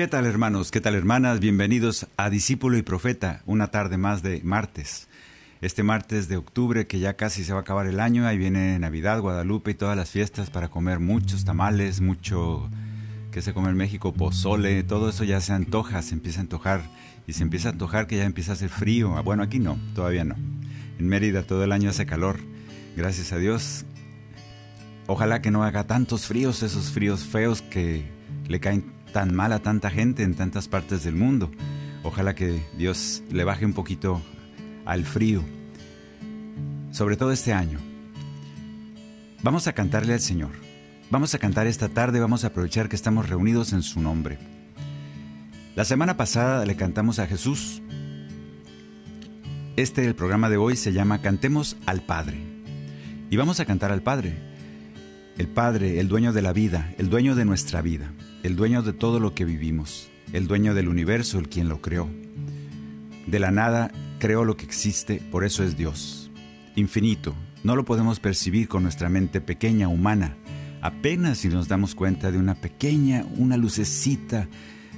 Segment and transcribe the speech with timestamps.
[0.00, 0.70] ¿Qué tal hermanos?
[0.70, 1.40] ¿Qué tal hermanas?
[1.40, 5.08] Bienvenidos a Discípulo y Profeta, una tarde más de martes.
[5.60, 8.78] Este martes de octubre que ya casi se va a acabar el año, ahí viene
[8.78, 12.70] Navidad, Guadalupe y todas las fiestas para comer muchos tamales, mucho
[13.30, 16.80] que se come en México, pozole, todo eso ya se antoja, se empieza a antojar
[17.26, 19.18] y se empieza a antojar que ya empieza a hacer frío.
[19.18, 20.36] Ah, Bueno, aquí no, todavía no.
[20.98, 22.38] En Mérida todo el año hace calor,
[22.96, 23.84] gracias a Dios.
[25.08, 28.08] Ojalá que no haga tantos fríos, esos fríos feos que
[28.48, 31.50] le caen tan mal a tanta gente en tantas partes del mundo.
[32.02, 34.22] Ojalá que Dios le baje un poquito
[34.84, 35.42] al frío,
[36.90, 37.78] sobre todo este año.
[39.42, 40.50] Vamos a cantarle al Señor.
[41.10, 44.38] Vamos a cantar esta tarde, vamos a aprovechar que estamos reunidos en su nombre.
[45.74, 47.82] La semana pasada le cantamos a Jesús.
[49.76, 52.38] Este, el programa de hoy, se llama Cantemos al Padre.
[53.30, 54.49] Y vamos a cantar al Padre.
[55.38, 58.92] El Padre, el dueño de la vida, el dueño de nuestra vida, el dueño de
[58.92, 62.08] todo lo que vivimos, el dueño del universo, el quien lo creó.
[63.26, 66.30] De la nada creó lo que existe, por eso es Dios.
[66.76, 70.36] Infinito, no lo podemos percibir con nuestra mente pequeña, humana.
[70.82, 74.48] Apenas si nos damos cuenta de una pequeña, una lucecita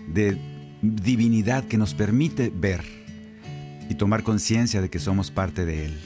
[0.07, 0.39] de
[0.83, 2.85] divinidad que nos permite ver
[3.89, 5.99] y tomar conciencia de que somos parte de Él.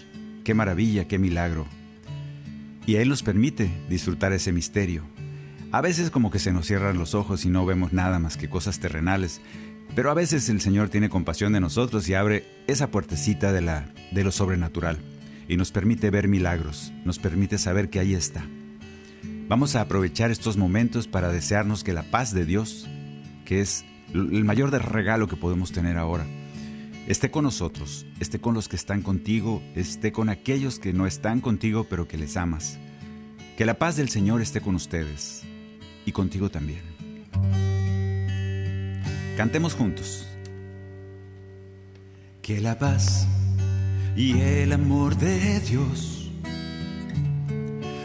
[0.44, 1.66] Qué maravilla, qué milagro.
[2.86, 5.02] Y Él nos permite disfrutar ese misterio.
[5.72, 8.48] A veces como que se nos cierran los ojos y no vemos nada más que
[8.48, 9.41] cosas terrenales,
[9.94, 13.92] pero a veces el Señor tiene compasión de nosotros y abre esa puertecita de, la,
[14.12, 14.98] de lo sobrenatural
[15.48, 18.44] y nos permite ver milagros, nos permite saber que ahí está.
[19.48, 22.88] Vamos a aprovechar estos momentos para desearnos que la paz de Dios,
[23.44, 26.26] que es el mayor regalo que podemos tener ahora,
[27.06, 31.41] esté con nosotros, esté con los que están contigo, esté con aquellos que no están
[31.41, 32.78] contigo pero que les amas.
[33.56, 35.43] Que la paz del Señor esté con ustedes
[36.05, 36.83] y contigo también.
[39.37, 40.27] Cantemos juntos.
[42.43, 43.27] Que la paz
[44.17, 46.31] y el amor de Dios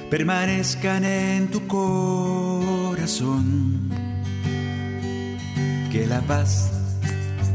[0.09, 3.21] permanezcan en tu corazón.
[5.91, 6.80] Que la paz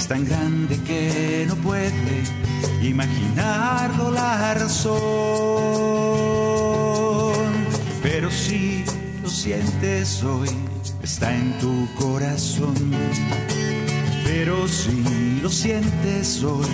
[0.00, 2.22] Es tan grande que no puede
[2.80, 4.94] imaginarlo la razón.
[8.02, 8.82] Pero si
[9.22, 10.48] lo sientes hoy,
[11.02, 12.74] está en tu corazón.
[14.24, 16.64] Pero si lo sientes hoy,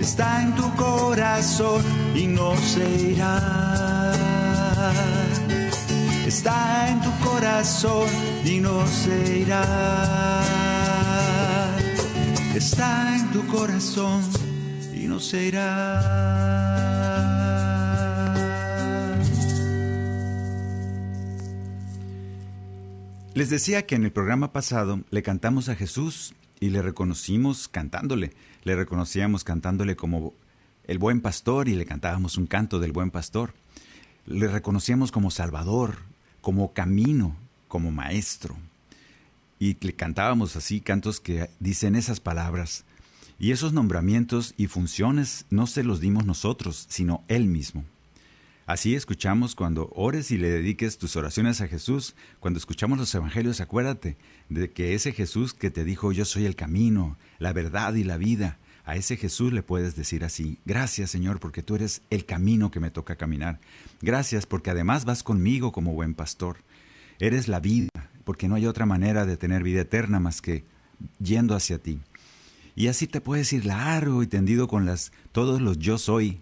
[0.00, 1.82] está en tu corazón
[2.14, 4.14] y no se irá.
[6.26, 8.08] Está en tu corazón
[8.42, 10.69] y no se irá.
[12.60, 14.22] Está en tu corazón
[14.94, 16.02] y no se irá.
[23.32, 28.34] Les decía que en el programa pasado le cantamos a Jesús y le reconocimos cantándole.
[28.64, 30.34] Le reconocíamos cantándole como
[30.84, 33.54] el buen pastor y le cantábamos un canto del buen pastor.
[34.26, 35.96] Le reconocíamos como Salvador,
[36.42, 37.36] como camino,
[37.68, 38.58] como maestro.
[39.60, 42.84] Y le cantábamos así cantos que dicen esas palabras.
[43.38, 47.84] Y esos nombramientos y funciones no se los dimos nosotros, sino Él mismo.
[48.64, 53.60] Así escuchamos cuando ores y le dediques tus oraciones a Jesús, cuando escuchamos los evangelios,
[53.60, 54.16] acuérdate
[54.48, 58.16] de que ese Jesús que te dijo yo soy el camino, la verdad y la
[58.16, 62.70] vida, a ese Jesús le puedes decir así, gracias Señor porque tú eres el camino
[62.70, 63.58] que me toca caminar,
[64.00, 66.58] gracias porque además vas conmigo como buen pastor,
[67.18, 67.88] eres la vida,
[68.24, 70.64] porque no hay otra manera de tener vida eterna más que
[71.22, 72.00] yendo hacia ti.
[72.76, 76.40] Y así te puedes ir largo y tendido con las todos los yo soy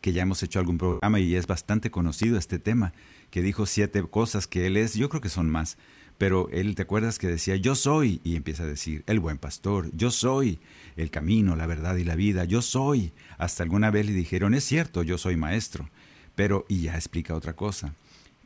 [0.00, 2.92] que ya hemos hecho algún programa y es bastante conocido este tema,
[3.30, 5.76] que dijo siete cosas que él es, yo creo que son más,
[6.16, 9.90] pero él te acuerdas que decía yo soy y empieza a decir el buen pastor,
[9.94, 10.58] yo soy
[10.96, 13.12] el camino, la verdad y la vida, yo soy.
[13.38, 15.88] Hasta alguna vez le dijeron, es cierto, yo soy maestro,
[16.34, 17.94] pero y ya explica otra cosa.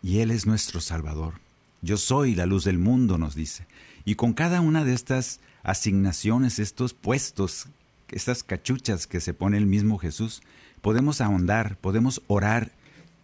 [0.02, 1.43] Y él es nuestro salvador.
[1.84, 3.66] Yo soy la luz del mundo, nos dice.
[4.06, 7.66] Y con cada una de estas asignaciones, estos puestos,
[8.08, 10.40] estas cachuchas que se pone el mismo Jesús,
[10.80, 12.72] podemos ahondar, podemos orar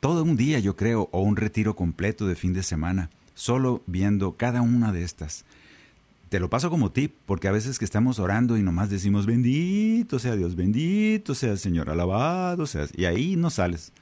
[0.01, 4.37] todo un día, yo creo, o un retiro completo de fin de semana, solo viendo
[4.37, 5.47] cada una de estas.
[6.29, 10.19] Te lo paso como tip, porque a veces que estamos orando y nomás decimos, bendito
[10.19, 13.95] sea Dios, bendito sea el Señor, alabado sea, y ahí no sales.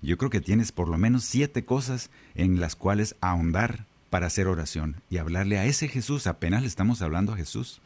[0.00, 3.84] Yo creo que tienes por lo menos siete cosas en las cuales ahondar
[4.16, 7.82] para hacer oración y hablarle a ese Jesús, apenas le estamos hablando a Jesús,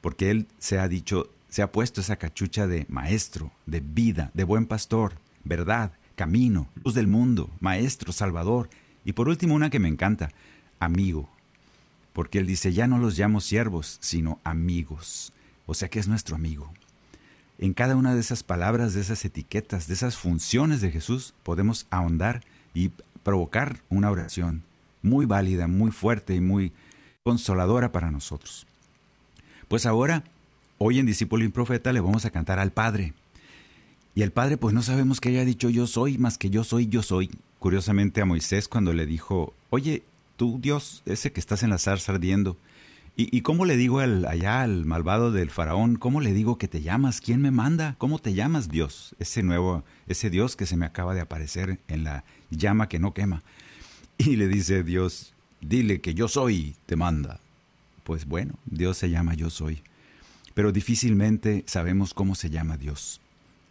[0.00, 4.44] porque Él se ha dicho, se ha puesto esa cachucha de maestro, de vida, de
[4.44, 8.70] buen pastor, verdad, camino, luz del mundo, maestro, salvador,
[9.04, 10.30] y por último una que me encanta,
[10.80, 11.28] amigo,
[12.14, 15.34] porque Él dice, ya no los llamo siervos, sino amigos,
[15.66, 16.72] o sea que es nuestro amigo.
[17.58, 21.86] En cada una de esas palabras, de esas etiquetas, de esas funciones de Jesús, podemos
[21.90, 22.40] ahondar
[22.72, 22.92] y
[23.22, 24.62] provocar una oración
[25.04, 26.72] muy válida, muy fuerte y muy
[27.22, 28.66] consoladora para nosotros.
[29.68, 30.24] Pues ahora,
[30.78, 33.12] hoy en Discípulo y Profeta le vamos a cantar al Padre.
[34.14, 36.86] Y el Padre, pues no sabemos que haya dicho yo soy, más que yo soy,
[36.86, 37.30] yo soy.
[37.58, 40.02] Curiosamente a Moisés cuando le dijo, oye,
[40.36, 42.56] tú Dios, ese que estás en la zarza ardiendo,
[43.16, 46.82] ¿y, cómo le digo al, allá al malvado del faraón, cómo le digo que te
[46.82, 47.20] llamas?
[47.20, 47.94] ¿Quién me manda?
[47.98, 49.14] ¿Cómo te llamas Dios?
[49.18, 53.12] Ese nuevo, ese Dios que se me acaba de aparecer en la llama que no
[53.14, 53.42] quema.
[54.18, 57.40] Y le dice Dios, dile que yo soy, te manda.
[58.04, 59.82] Pues bueno, Dios se llama yo soy.
[60.54, 63.20] Pero difícilmente sabemos cómo se llama Dios.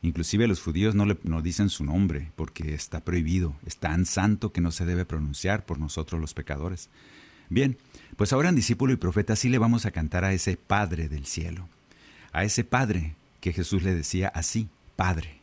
[0.02, 4.52] Inclusive los judíos no le no dicen su nombre porque está prohibido, es tan santo
[4.52, 6.90] que no se debe pronunciar por nosotros los pecadores.
[7.50, 7.78] Bien,
[8.18, 11.26] pues ahora en discípulo y profeta sí le vamos a cantar a ese Padre del
[11.26, 11.70] cielo,
[12.34, 14.68] a ese Padre que Jesús le decía así,
[14.98, 15.40] Padre.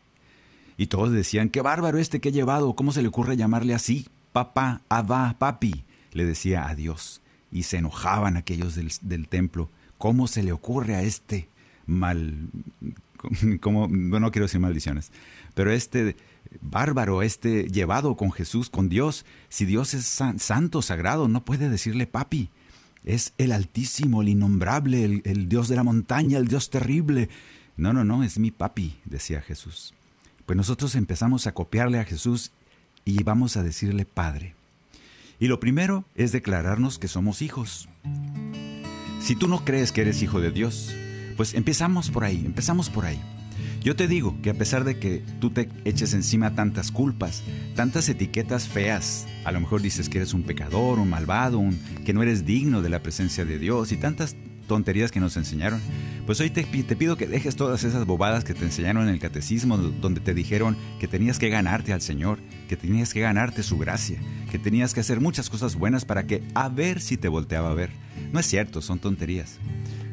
[0.76, 4.08] Y todos decían, qué bárbaro este que he llevado, ¿cómo se le ocurre llamarle así?
[4.32, 7.20] Papá, abba, papi, le decía a Dios.
[7.52, 9.70] Y se enojaban aquellos del, templo.
[9.98, 11.48] ¿Cómo se le ocurre a este
[11.86, 12.48] mal,
[13.60, 15.10] como, no quiero decir maldiciones,
[15.54, 16.16] pero este
[16.60, 22.06] bárbaro, este llevado con Jesús, con Dios, si Dios es santo, sagrado, no puede decirle
[22.06, 22.50] papi.
[23.02, 27.30] Es el altísimo, el innombrable, el, el Dios de la montaña, el Dios terrible.
[27.76, 29.94] No, no, no, es mi papi, decía Jesús.
[30.44, 32.52] Pues nosotros empezamos a copiarle a Jesús
[33.04, 34.54] y vamos a decirle Padre.
[35.38, 37.88] Y lo primero es declararnos que somos hijos.
[39.20, 40.94] Si tú no crees que eres hijo de Dios,
[41.36, 43.20] pues empezamos por ahí, empezamos por ahí.
[43.82, 47.42] Yo te digo que a pesar de que tú te eches encima tantas culpas,
[47.74, 52.12] tantas etiquetas feas, a lo mejor dices que eres un pecador, un malvado, un, que
[52.12, 54.36] no eres digno de la presencia de Dios y tantas
[54.70, 55.80] tonterías que nos enseñaron,
[56.26, 59.76] pues hoy te, pido que dejes todas esas bobadas que te enseñaron en el catecismo,
[59.76, 62.38] donde te dijeron que tenías que ganarte al Señor,
[62.68, 66.44] que tenías que ganarte su gracia, que tenías que hacer muchas cosas buenas para que
[66.54, 67.90] a ver si te volteaba a ver.
[68.32, 69.58] No es cierto, son tonterías.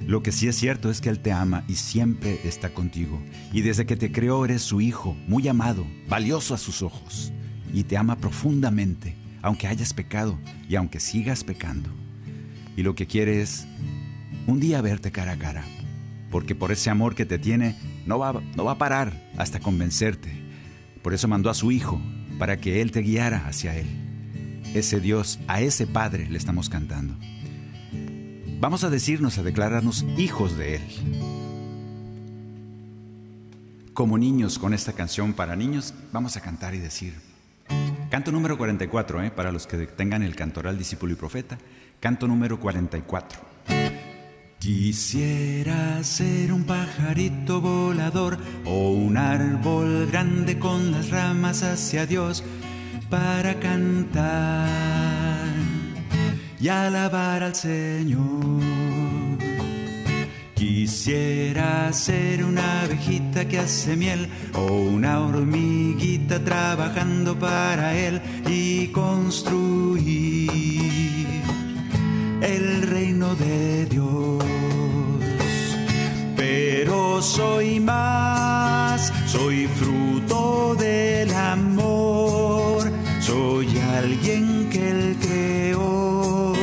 [0.07, 3.21] Lo que sí es cierto es que Él te ama y siempre está contigo.
[3.53, 7.31] Y desde que te creó eres su hijo, muy amado, valioso a sus ojos.
[7.71, 11.91] Y te ama profundamente, aunque hayas pecado y aunque sigas pecando.
[12.75, 13.67] Y lo que quiere es
[14.47, 15.63] un día verte cara a cara,
[16.31, 17.75] porque por ese amor que te tiene
[18.05, 20.31] no va, no va a parar hasta convencerte.
[21.03, 22.01] Por eso mandó a su Hijo,
[22.39, 23.87] para que Él te guiara hacia Él.
[24.73, 27.15] Ese Dios, a ese Padre le estamos cantando.
[28.59, 30.81] Vamos a decirnos, a declararnos hijos de Él.
[33.93, 37.13] Como niños con esta canción para niños, vamos a cantar y decir.
[38.09, 39.31] Canto número 44, ¿eh?
[39.31, 41.57] para los que tengan el cantoral discípulo y profeta.
[41.99, 43.41] Canto número 44.
[44.59, 52.43] Quisiera ser un pajarito volador o un árbol grande con las ramas hacia Dios
[53.09, 55.47] para cantar
[56.59, 58.63] y alabar al Señor.
[60.55, 70.86] Quisiera ser una abejita que hace miel o una hormiguita trabajando para Él y construir
[72.41, 74.43] el reino de Dios
[76.37, 82.89] pero soy más, soy fruto del amor,
[83.19, 83.67] soy
[83.97, 86.53] alguien que él creó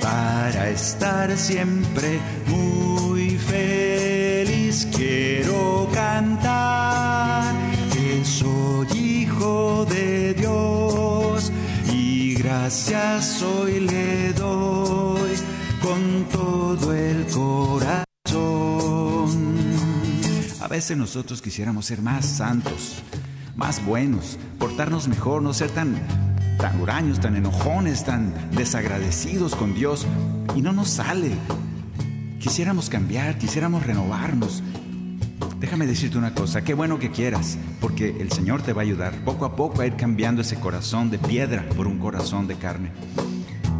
[0.00, 4.86] para estar siempre muy feliz.
[4.94, 7.47] Quiero cantar
[12.68, 15.30] gracias hoy le doy
[15.80, 17.96] con todo el corazón.
[20.60, 23.02] A veces nosotros quisiéramos ser más santos,
[23.56, 25.96] más buenos, portarnos mejor, no ser tan
[26.58, 30.06] tan huraños, tan enojones, tan desagradecidos con Dios
[30.54, 31.30] y no nos sale.
[32.38, 34.62] Quisiéramos cambiar, quisiéramos renovarnos.
[35.78, 39.14] Déjame decirte una cosa, qué bueno que quieras, porque el Señor te va a ayudar
[39.24, 42.90] poco a poco a ir cambiando ese corazón de piedra por un corazón de carne.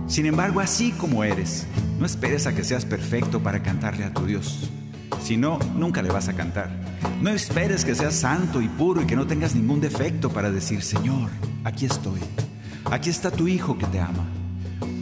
[0.06, 1.66] Sin embargo, así como eres,
[1.98, 4.70] no esperes a que seas perfecto para cantarle a tu Dios.
[5.20, 6.70] Si no, nunca le vas a cantar.
[7.20, 10.82] No esperes que seas santo y puro y que no tengas ningún defecto para decir,
[10.82, 11.30] Señor,
[11.64, 12.20] aquí estoy.
[12.92, 14.24] Aquí está tu hijo que te ama.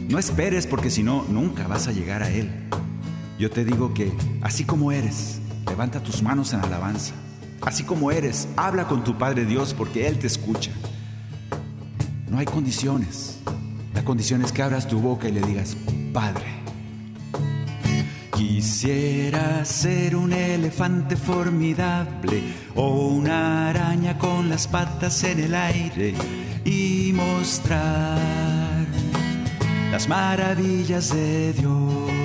[0.09, 2.49] No esperes porque si no, nunca vas a llegar a Él.
[3.37, 4.11] Yo te digo que,
[4.41, 7.13] así como eres, levanta tus manos en alabanza.
[7.61, 10.71] Así como eres, habla con tu Padre Dios porque Él te escucha.
[12.29, 13.39] No hay condiciones.
[13.93, 15.75] La condición es que abras tu boca y le digas,
[16.13, 16.57] Padre.
[18.33, 22.43] Quisiera ser un elefante formidable
[22.75, 26.13] o una araña con las patas en el aire
[26.63, 28.85] y mostrar
[29.91, 32.16] las maravillas de Dios.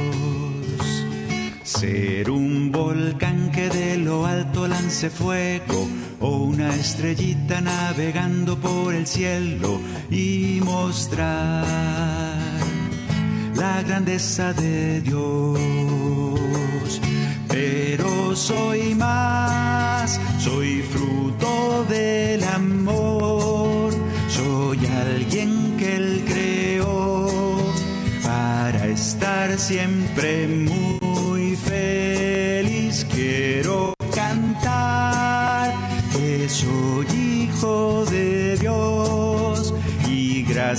[1.78, 5.88] Ser un volcán que de lo alto lance fuego
[6.20, 11.64] o una estrellita navegando por el cielo y mostrar
[13.54, 15.58] la grandeza de Dios.
[17.48, 23.62] Pero soy más, soy fruto del amor
[24.28, 27.28] soy alguien que Él creó
[28.22, 30.91] para estar siempre muy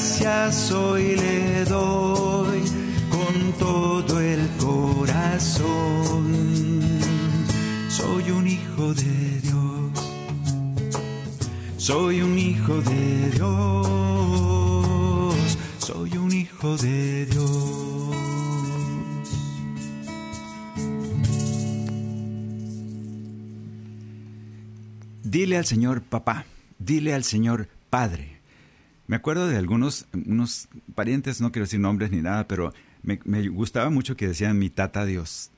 [0.03, 2.61] gracias hoy le doy
[3.09, 6.33] con todo el corazón.
[7.87, 9.91] Soy un hijo de Dios.
[11.77, 13.47] Soy un hijo de Dios,
[15.77, 18.15] soy un hijo de Dios.
[25.23, 26.45] Dile al Señor papá,
[26.77, 28.32] dile al Señor padre.
[29.05, 33.17] Me acuerdo de algunos unos parientes, no quiero decir nombres ni nada, pero me,
[33.49, 35.51] gustaba mucho que decían mi tata Dios,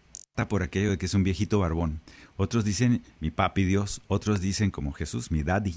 [0.49, 2.01] por aquello de que es un viejito barbón.
[2.37, 5.75] Otros dicen mi papi Dios, otros dicen como Jesús, mi daddy,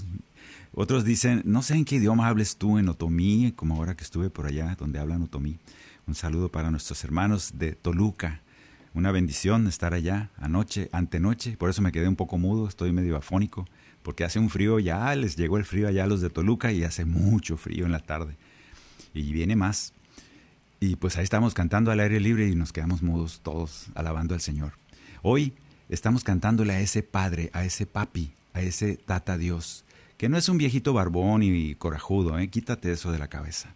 [0.73, 4.29] otros dicen, no sé en qué idioma hables tú, en otomí, como ahora que estuve
[4.29, 5.57] por allá donde hablan otomí.
[6.07, 8.41] Un saludo para nuestros hermanos de Toluca.
[8.93, 11.55] Una bendición estar allá anoche, antenoche.
[11.55, 13.65] Por eso me quedé un poco mudo, estoy medio afónico,
[14.03, 16.83] porque hace un frío ya, les llegó el frío allá a los de Toluca y
[16.83, 18.35] hace mucho frío en la tarde.
[19.13, 19.93] Y viene más.
[20.79, 24.41] Y pues ahí estamos cantando al aire libre y nos quedamos mudos todos alabando al
[24.41, 24.73] Señor.
[25.21, 25.53] Hoy
[25.89, 29.83] estamos cantándole a ese Padre, a ese Papi, a ese Tata Dios
[30.19, 32.49] que no es un viejito barbón y corajudo, ¿eh?
[32.49, 33.73] quítate eso de la cabeza.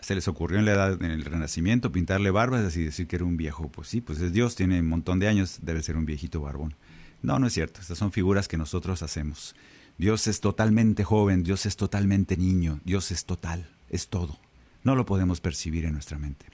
[0.00, 3.26] Se les ocurrió en la edad, en el Renacimiento, pintarle barbas y decir que era
[3.26, 3.68] un viejo.
[3.68, 6.74] Pues sí, pues es Dios, tiene un montón de años, debe ser un viejito barbón.
[7.22, 9.54] No, no es cierto, estas son figuras que nosotros hacemos.
[9.96, 14.38] Dios es totalmente joven, Dios es totalmente niño, Dios es total, es todo.
[14.82, 16.46] No lo podemos percibir en nuestra mente.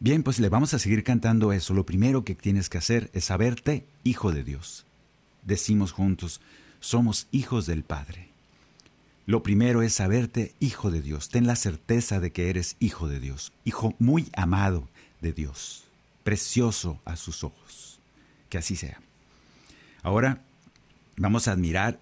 [0.00, 1.74] Bien, pues le vamos a seguir cantando eso.
[1.74, 4.84] Lo primero que tienes que hacer es saberte hijo de Dios.
[5.44, 6.40] Decimos juntos,
[6.80, 8.28] somos hijos del Padre.
[9.26, 11.28] Lo primero es saberte hijo de Dios.
[11.28, 14.88] Ten la certeza de que eres hijo de Dios, hijo muy amado
[15.20, 15.84] de Dios,
[16.24, 18.00] precioso a sus ojos.
[18.48, 19.00] Que así sea.
[20.02, 20.42] Ahora
[21.16, 22.00] vamos a admirar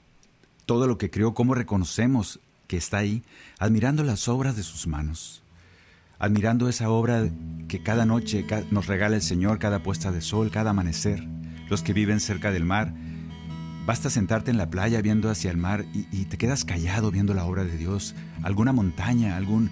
[0.66, 3.23] todo lo que creó, cómo reconocemos que está ahí,
[3.59, 5.42] admirando las obras de sus manos,
[6.19, 7.28] admirando esa obra
[7.69, 11.26] que cada noche nos regala el Señor, cada puesta de sol, cada amanecer,
[11.69, 12.92] los que viven cerca del mar,
[13.87, 17.45] Basta sentarte en la playa viendo hacia el mar y, te quedas callado viendo la
[17.45, 19.71] obra de Dios, alguna montaña, algún...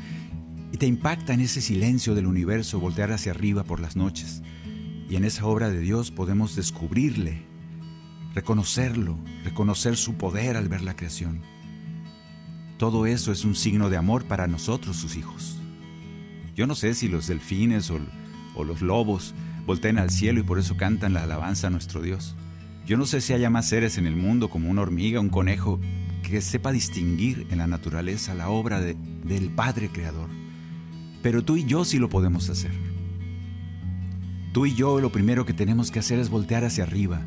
[0.73, 4.43] Y te impacta en ese silencio del universo voltear hacia arriba por las noches.
[5.09, 7.43] Y en esa obra de Dios podemos descubrirle,
[8.39, 11.41] reconocerlo, reconocer su poder al ver la creación.
[12.77, 15.59] Todo eso es un signo de amor para nosotros, sus hijos.
[16.55, 17.99] Yo no sé si los delfines o,
[18.63, 19.35] los lobos
[19.67, 22.37] voltean al cielo y por eso cantan la alabanza a nuestro Dios.
[22.87, 25.81] Yo no sé si haya más seres en el mundo como una hormiga, un conejo,
[26.23, 30.31] que sepa distinguir en la naturaleza la obra del Padre Creador.
[31.25, 32.71] Pero tú y yo sí lo podemos hacer.
[34.53, 37.27] Tú y yo lo primero que tenemos que hacer es voltear hacia arriba,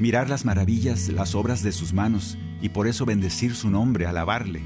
[0.00, 4.62] mirar las maravillas, las obras de sus manos y por eso bendecir su nombre, alabarle.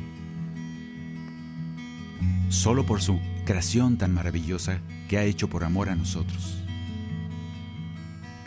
[2.49, 6.57] Solo por su creación tan maravillosa que ha hecho por amor a nosotros.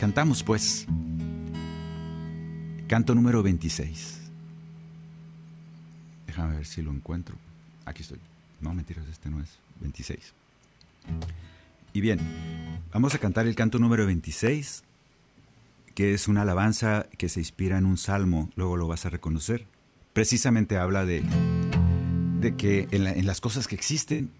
[0.00, 0.86] Cantamos pues.
[2.88, 4.18] Canto número 26.
[6.26, 7.36] Déjame ver si lo encuentro.
[7.84, 8.18] Aquí estoy.
[8.62, 9.58] No, mentiras, este no es.
[9.80, 10.32] 26.
[11.92, 12.18] Y bien,
[12.92, 14.84] vamos a cantar el canto número 26,
[15.98, 19.66] que es una alabanza que se inspira en un salmo, luego lo vas a reconocer.
[20.12, 21.24] Precisamente habla de,
[22.38, 24.30] de que en, en las cosas que existen,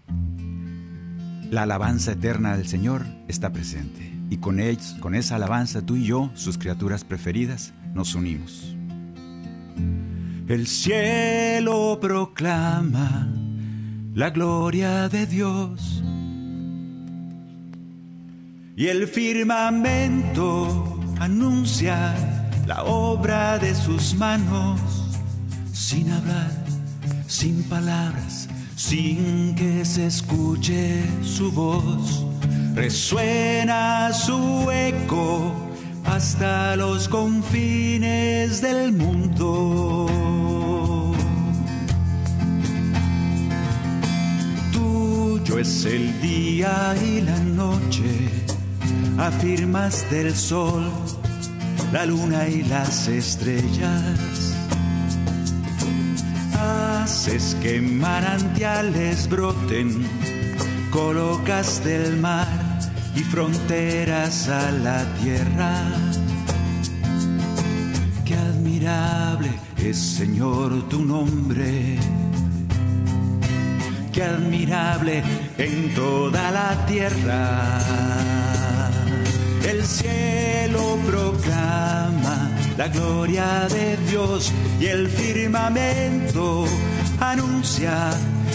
[1.51, 4.09] la alabanza eterna del Señor está presente.
[4.29, 8.73] Y con, ellos, con esa alabanza tú y yo, sus criaturas preferidas, nos unimos.
[10.47, 13.27] El cielo proclama
[14.13, 16.05] la gloria de Dios.
[18.77, 22.15] Y el firmamento anuncia
[22.65, 24.79] la obra de sus manos,
[25.73, 26.51] sin hablar,
[27.27, 32.25] sin palabras, sin que se escuche su voz.
[32.75, 35.51] Resuena su eco
[36.05, 40.07] hasta los confines del mundo.
[44.71, 48.29] Tuyo es el día y la noche,
[49.19, 50.89] afirmas del sol,
[51.91, 54.49] la luna y las estrellas
[57.01, 60.07] haces que manantiales broten,
[60.91, 62.47] colocas del mar
[63.15, 65.73] y fronteras a la tierra.
[68.25, 71.97] Qué admirable es, Señor, tu nombre.
[74.13, 75.23] Qué admirable
[75.57, 78.38] en toda la tierra.
[79.63, 86.65] El cielo proclama la gloria de Dios y el firmamento
[87.19, 88.09] anuncia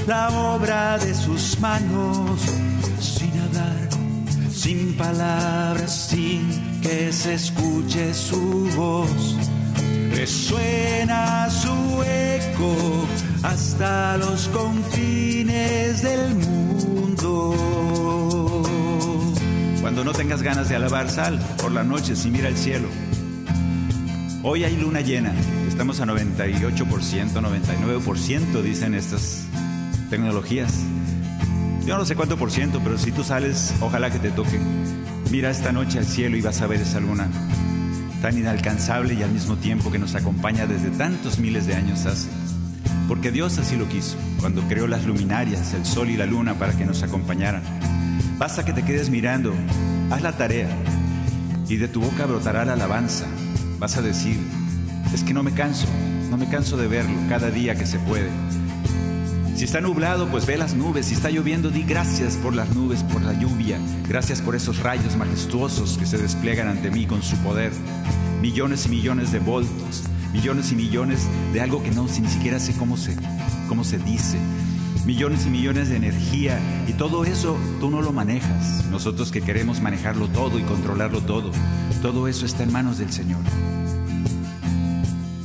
[0.07, 2.40] la obra de sus manos
[3.00, 3.88] sin hablar,
[4.50, 9.37] sin palabras, sin que se escuche su voz.
[10.11, 12.74] Resuena su eco
[13.42, 17.93] hasta los confines del mundo.
[19.85, 22.88] Cuando no tengas ganas de alabar, sal por la noche y mira el cielo.
[24.42, 25.31] Hoy hay luna llena,
[25.68, 26.73] estamos a 98%,
[27.35, 29.44] 99% dicen estas
[30.09, 30.73] tecnologías.
[31.85, 34.59] Yo no sé cuánto por ciento, pero si tú sales, ojalá que te toque.
[35.31, 37.29] Mira esta noche al cielo y vas a ver esa luna
[38.23, 42.31] tan inalcanzable y al mismo tiempo que nos acompaña desde tantos miles de años hace.
[43.07, 46.73] Porque Dios así lo quiso, cuando creó las luminarias, el sol y la luna para
[46.73, 47.62] que nos acompañaran.
[48.38, 49.55] Basta que te quedes mirando,
[50.11, 50.68] haz la tarea
[51.68, 53.27] y de tu boca brotará la alabanza,
[53.79, 54.38] vas a decir,
[55.14, 55.87] es que no me canso,
[56.31, 58.29] no me canso de verlo cada día que se puede.
[59.57, 61.07] Si está nublado, pues ve las nubes.
[61.07, 63.79] Si está lloviendo, di gracias por las nubes, por la lluvia.
[64.09, 67.70] Gracias por esos rayos majestuosos que se despliegan ante mí con su poder.
[68.42, 72.75] Millones y millones de voltos, millones y millones de algo que no ni siquiera sé
[72.75, 73.14] cómo se,
[73.68, 74.38] cómo se dice.
[75.07, 78.87] Millones y millones de energía y todo eso tú no lo manejas.
[78.90, 81.51] Nosotros que queremos manejarlo todo y controlarlo todo,
[82.01, 83.40] todo eso está en manos del Señor.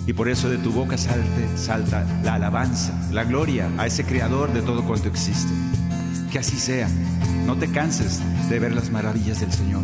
[0.07, 4.51] Y por eso de tu boca salte, salta la alabanza, la gloria a ese creador
[4.53, 5.53] de todo cuanto existe.
[6.31, 6.87] Que así sea.
[7.45, 9.83] No te canses de ver las maravillas del Señor.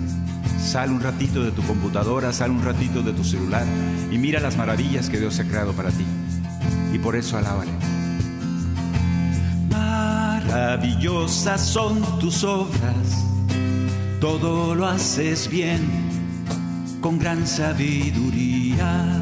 [0.59, 3.65] Sal un ratito de tu computadora, sal un ratito de tu celular
[4.09, 6.05] y mira las maravillas que Dios ha creado para ti.
[6.93, 7.94] Y por eso alábale.
[10.55, 13.25] Maravillosas son tus obras,
[14.21, 15.81] todo lo haces bien,
[17.01, 19.21] con gran sabiduría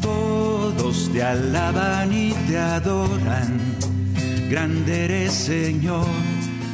[0.00, 3.60] todos te alaban y te adoran.
[4.48, 6.06] Grande eres Señor,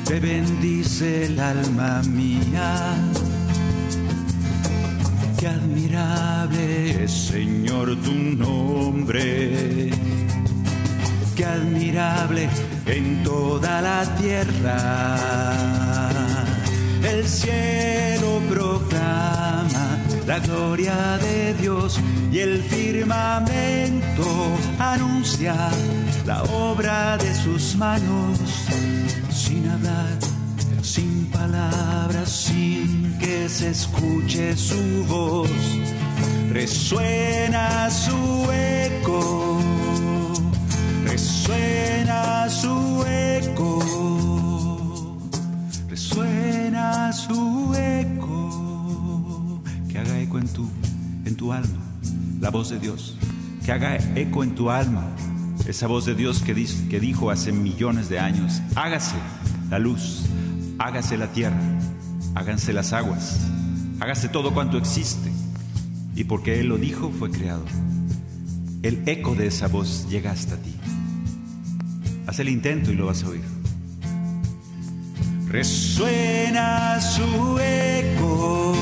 [0.04, 2.94] te bendice el alma mía.
[5.40, 9.90] Qué admirable es Señor tu nombre.
[11.36, 12.48] Qué admirable
[12.86, 15.16] en toda la tierra.
[17.02, 24.24] El cielo proclama la gloria de Dios y el firmamento
[24.78, 25.54] anuncia
[26.24, 28.38] la obra de sus manos
[29.30, 30.18] sin hablar,
[30.82, 35.50] sin palabras, sin que se escuche su voz.
[36.50, 39.53] Resuena su eco,
[41.44, 43.78] resuena su eco,
[45.90, 50.66] resuena su eco, que haga eco en tu,
[51.26, 51.82] en tu alma,
[52.40, 53.18] la voz de Dios,
[53.62, 55.04] que haga eco en tu alma,
[55.66, 56.54] esa voz de Dios que,
[56.88, 59.16] que dijo hace millones de años, hágase
[59.68, 60.24] la luz,
[60.78, 61.60] hágase la tierra,
[62.34, 63.38] háganse las aguas,
[64.00, 65.30] hágase todo cuanto existe,
[66.16, 67.64] y porque Él lo dijo fue creado.
[68.82, 70.74] El eco de esa voz llega hasta ti.
[72.26, 73.44] Haz el intento y lo vas a oír.
[75.48, 78.74] Resuena su eco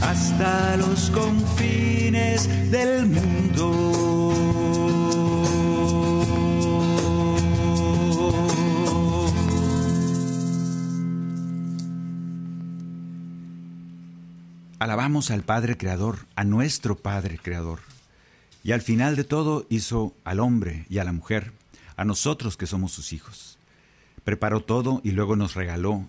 [0.00, 3.96] hasta los confines del mundo.
[14.78, 17.80] Alabamos al Padre Creador, a nuestro Padre Creador.
[18.66, 21.52] Y al final de todo hizo al hombre y a la mujer,
[21.94, 23.58] a nosotros que somos sus hijos.
[24.24, 26.08] Preparó todo y luego nos regaló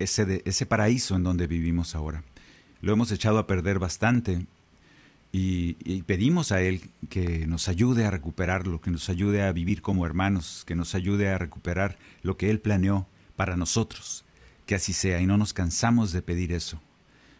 [0.00, 2.24] ese, ese paraíso en donde vivimos ahora.
[2.80, 4.44] Lo hemos echado a perder bastante
[5.30, 6.80] y, y, pedimos a Él
[7.10, 11.28] que nos ayude a recuperarlo, que nos ayude a vivir como hermanos, que nos ayude
[11.28, 14.24] a recuperar lo que Él planeó para nosotros.
[14.66, 16.80] Que así sea y no nos cansamos de pedir eso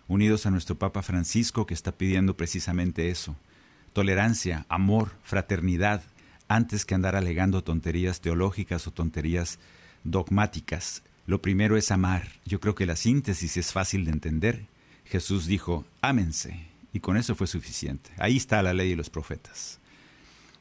[0.08, 3.36] unidos a nuestro Papa Francisco que está pidiendo precisamente eso,
[3.94, 6.02] tolerancia, amor, fraternidad,
[6.48, 9.59] antes que andar alegando tonterías teológicas o tonterías
[10.02, 11.02] dogmáticas.
[11.26, 12.28] Lo primero es amar.
[12.44, 14.66] Yo creo que la síntesis es fácil de entender.
[15.07, 18.11] Jesús dijo, ámense, y con eso fue suficiente.
[18.18, 19.78] Ahí está la ley y los profetas.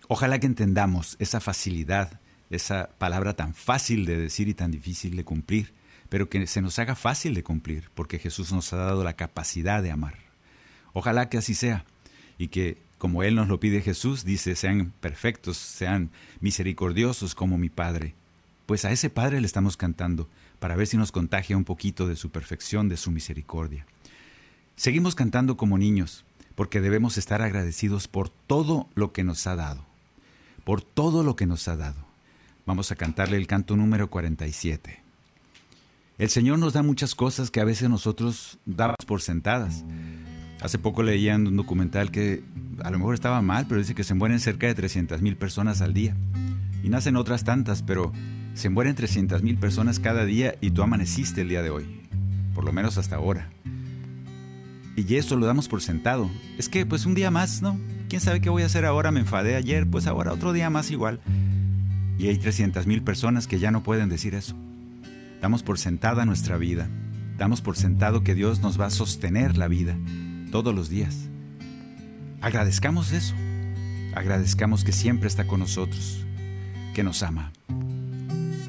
[0.08, 2.20] Ojalá que entendamos esa facilidad,
[2.50, 5.74] esa palabra tan fácil de decir y tan difícil de cumplir,
[6.10, 9.82] pero que se nos haga fácil de cumplir, porque Jesús nos ha dado la capacidad
[9.82, 10.16] de amar.
[10.94, 11.86] Ojalá que así sea,
[12.38, 17.68] y que, como Él nos lo pide Jesús, dice, sean perfectos, sean misericordiosos como mi
[17.68, 18.16] Padre.
[18.66, 20.30] Pues a ese Padre le estamos cantando,
[20.62, 23.86] para ver si nos contagia un poquito de su perfección, de su misericordia.
[24.78, 26.24] Seguimos cantando como niños,
[26.56, 29.86] porque debemos estar agradecidos por todo lo que nos ha dado,
[30.64, 32.06] por todo lo que nos ha dado.
[32.66, 35.02] Vamos a cantarle el canto número 47.
[36.20, 39.84] El Señor nos da muchas cosas que a veces nosotros damos por sentadas.
[40.64, 42.42] Hace poco leía en un documental que
[42.82, 45.82] a lo mejor estaba mal, pero dice que se mueren cerca de 300 mil personas
[45.82, 46.16] al día.
[46.82, 48.14] Y nacen otras tantas, pero
[48.54, 52.08] se mueren 300 mil personas cada día y tú amaneciste el día de hoy.
[52.56, 53.50] Por lo menos hasta ahora.
[54.96, 56.32] Y eso lo damos por sentado.
[56.58, 57.78] Es que pues un día más, ¿no?
[58.08, 59.12] ¿Quién sabe qué voy a hacer ahora?
[59.12, 61.20] Me enfadé ayer, pues ahora otro día más igual.
[62.18, 64.56] Y hay 300 mil personas que ya no pueden decir eso.
[65.42, 66.88] Damos por sentada nuestra vida.
[67.38, 69.98] Damos por sentado que Dios nos va a sostener la vida
[70.54, 71.16] todos los días.
[72.40, 73.34] Agradezcamos eso.
[74.14, 76.24] Agradezcamos que siempre está con nosotros,
[76.94, 77.52] que nos ama.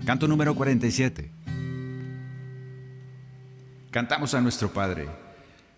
[0.06, 1.30] Canto número 47.
[3.90, 5.10] Cantamos a nuestro Padre.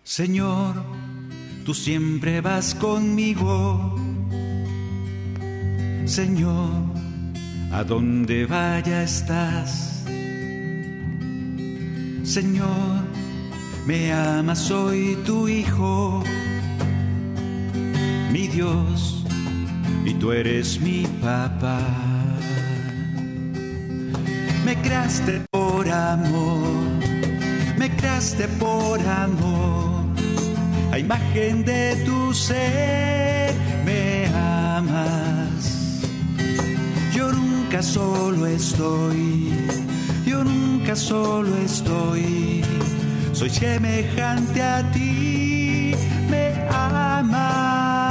[0.01, 0.81] Señor,
[1.65, 3.99] tú siempre vas conmigo.
[6.05, 6.71] Señor,
[7.73, 10.05] a donde vaya estás.
[12.23, 13.06] Señor,
[13.87, 16.21] me amas, soy tu hijo,
[18.33, 19.23] mi Dios,
[20.03, 21.79] y tú eres mi papá.
[24.65, 26.67] Me creaste por amor,
[27.77, 30.03] me creaste por amor,
[30.91, 33.53] a imagen de tu ser
[33.85, 36.01] me amas.
[37.15, 39.53] Yo nunca solo estoy
[40.27, 42.61] yo nunca solo estoy,
[43.37, 45.93] soy semejante a ti,
[46.27, 48.01] me amas,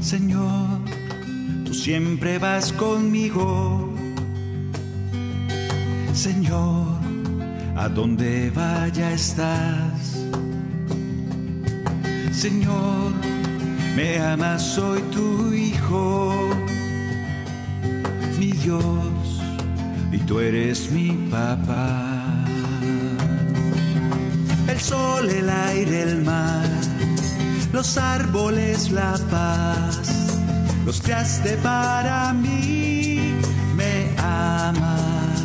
[0.00, 0.80] Señor,
[1.64, 3.94] tú siempre vas conmigo,
[6.12, 6.98] Señor,
[7.76, 10.18] a donde vaya estás,
[12.32, 13.12] Señor,
[13.94, 16.34] me amas, soy tu hijo,
[18.36, 19.40] mi Dios
[20.10, 22.15] y tú eres mi papá.
[25.24, 26.68] El aire, el mar,
[27.72, 30.38] los árboles, la paz,
[30.84, 33.34] los creaste para mí,
[33.74, 35.42] me amas.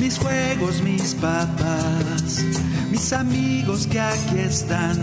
[0.00, 2.44] Mis juegos, mis papás,
[2.90, 4.98] mis amigos que aquí están,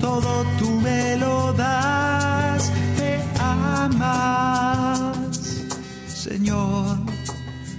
[0.00, 5.16] todo tú me lo das, me amas.
[6.06, 6.98] Señor,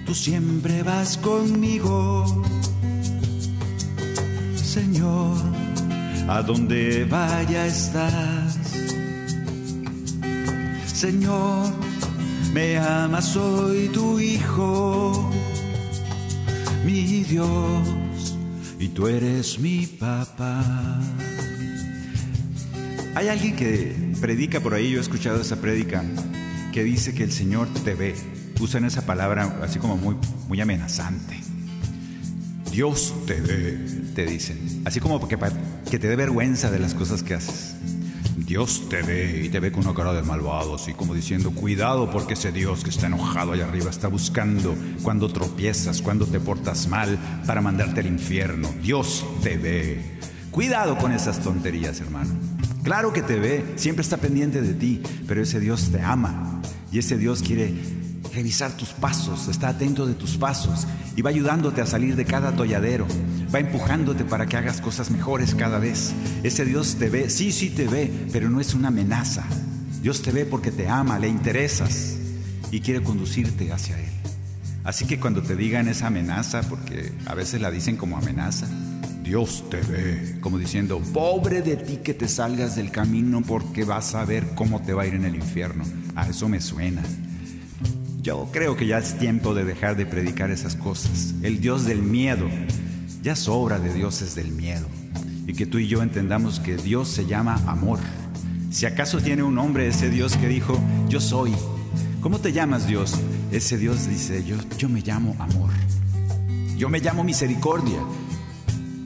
[0.06, 2.44] tú siempre vas conmigo.
[4.72, 5.36] Señor,
[6.30, 8.58] a donde vaya estás.
[10.86, 11.74] Señor,
[12.54, 15.30] me amas, soy tu hijo,
[16.86, 18.38] mi Dios,
[18.80, 20.64] y tú eres mi papá.
[23.16, 26.02] Hay alguien que predica por ahí, yo he escuchado esa prédica,
[26.72, 28.16] que dice que el Señor te ve.
[28.62, 30.16] Usan esa palabra así como muy,
[30.48, 31.51] muy amenazante.
[32.72, 33.78] Dios te ve,
[34.16, 34.82] te dicen.
[34.86, 35.38] Así como que,
[35.90, 37.76] que te dé vergüenza de las cosas que haces.
[38.38, 42.10] Dios te ve y te ve con una cara de malvado, así como diciendo, cuidado
[42.12, 46.88] porque ese Dios que está enojado allá arriba está buscando cuando tropiezas, cuando te portas
[46.88, 48.70] mal para mandarte al infierno.
[48.82, 50.20] Dios te ve.
[50.50, 52.32] Cuidado con esas tonterías, hermano.
[52.84, 57.00] Claro que te ve, siempre está pendiente de ti, pero ese Dios te ama y
[57.00, 57.74] ese Dios quiere
[58.34, 62.50] revisar tus pasos, está atento de tus pasos y va ayudándote a salir de cada
[62.50, 63.08] atolladero,
[63.54, 66.14] va empujándote para que hagas cosas mejores cada vez.
[66.44, 69.44] Ese Dios te ve, sí, sí te ve, pero no es una amenaza.
[70.02, 72.18] Dios te ve porque te ama, le interesas
[72.72, 74.10] y quiere conducirte hacia Él.
[74.84, 78.68] Así que cuando te digan esa amenaza, porque a veces la dicen como amenaza,
[79.24, 84.16] Dios te ve, como diciendo, pobre de ti que te salgas del camino porque vas
[84.16, 85.84] a ver cómo te va a ir en el infierno.
[86.16, 87.04] A eso me suena.
[88.22, 91.34] Yo creo que ya es tiempo de dejar de predicar esas cosas.
[91.42, 92.48] El Dios del miedo.
[93.24, 94.86] Ya sobra de dioses del miedo.
[95.48, 98.00] Y que tú y yo entendamos que Dios se llama amor.
[98.70, 100.80] Si acaso tiene un nombre ese Dios que dijo,
[101.10, 101.52] yo soy.
[102.22, 103.16] ¿Cómo te llamas Dios?
[103.52, 105.72] Ese Dios dice, yo, yo me llamo amor.
[106.78, 108.00] Yo me llamo misericordia.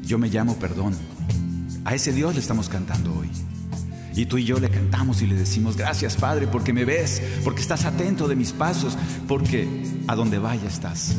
[0.04, 0.93] Yo me llamo perdón.
[1.86, 3.30] A ese Dios le estamos cantando hoy.
[4.15, 7.62] Y tú y yo le cantamos y le decimos, gracias Padre, porque me ves, porque
[7.62, 8.97] estás atento de mis pasos,
[9.28, 9.67] porque
[10.08, 11.15] a donde vaya estás.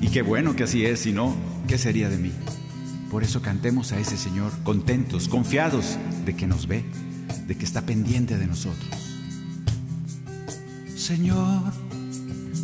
[0.00, 1.36] Y qué bueno que así es, si no,
[1.68, 2.32] ¿qué sería de mí?
[3.10, 6.84] Por eso cantemos a ese Señor contentos, confiados de que nos ve,
[7.46, 8.88] de que está pendiente de nosotros.
[10.96, 11.60] Señor,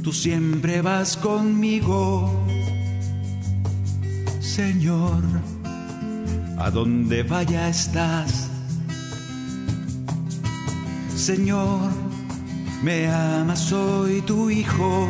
[0.02, 2.46] tú siempre vas conmigo.
[4.40, 5.22] Señor,
[6.56, 8.47] a donde vaya estás.
[11.18, 11.90] Señor,
[12.80, 15.08] me amas, soy tu hijo,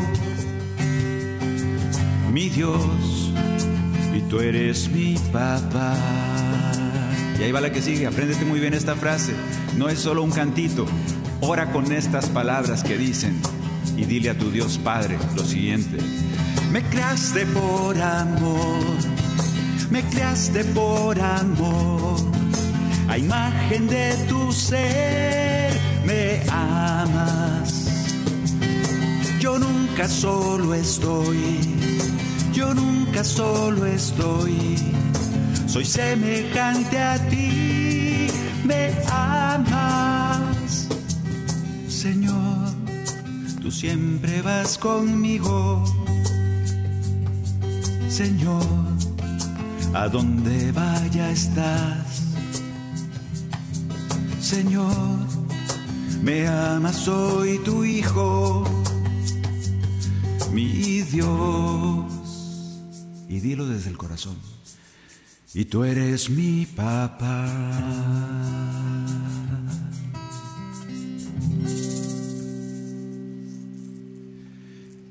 [2.33, 3.31] mi Dios,
[4.17, 5.95] y tú eres mi papá.
[7.39, 9.35] Y ahí va la que sigue, apréndete muy bien esta frase,
[9.77, 10.87] no es solo un cantito,
[11.43, 13.39] ora con estas palabras que dicen
[13.95, 15.99] y dile a tu Dios Padre lo siguiente.
[16.73, 18.81] Me creaste por amor,
[19.91, 22.19] me creaste por amor,
[23.09, 25.58] a imagen de tu ser
[26.09, 27.71] me amas.
[29.39, 31.61] Yo nunca solo estoy,
[32.53, 34.77] yo nunca solo estoy.
[35.67, 38.29] Soy semejante a ti,
[38.65, 40.89] me amas.
[41.89, 42.71] Señor,
[43.61, 45.85] tú siempre vas conmigo.
[48.09, 48.67] Señor,
[49.93, 52.23] a donde vaya estás.
[54.41, 55.28] Señor,
[56.29, 58.63] me amas, soy tu hijo,
[60.53, 62.05] mi Dios.
[63.31, 64.37] Y dilo desde el corazón.
[65.55, 67.47] Y tú eres mi papá.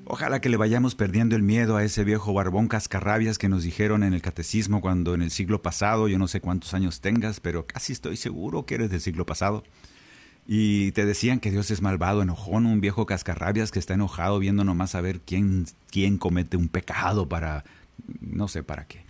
[0.05, 4.03] Ojalá que le vayamos perdiendo el miedo a ese viejo barbón cascarrabias que nos dijeron
[4.03, 7.65] en el catecismo cuando en el siglo pasado, yo no sé cuántos años tengas, pero
[7.65, 9.63] casi estoy seguro que eres del siglo pasado,
[10.49, 14.63] y te decían que Dios es malvado, enojón, un viejo cascarrabias que está enojado viendo
[14.63, 17.65] nomás a ver quién, quién comete un pecado para,
[18.21, 19.03] no sé para qué.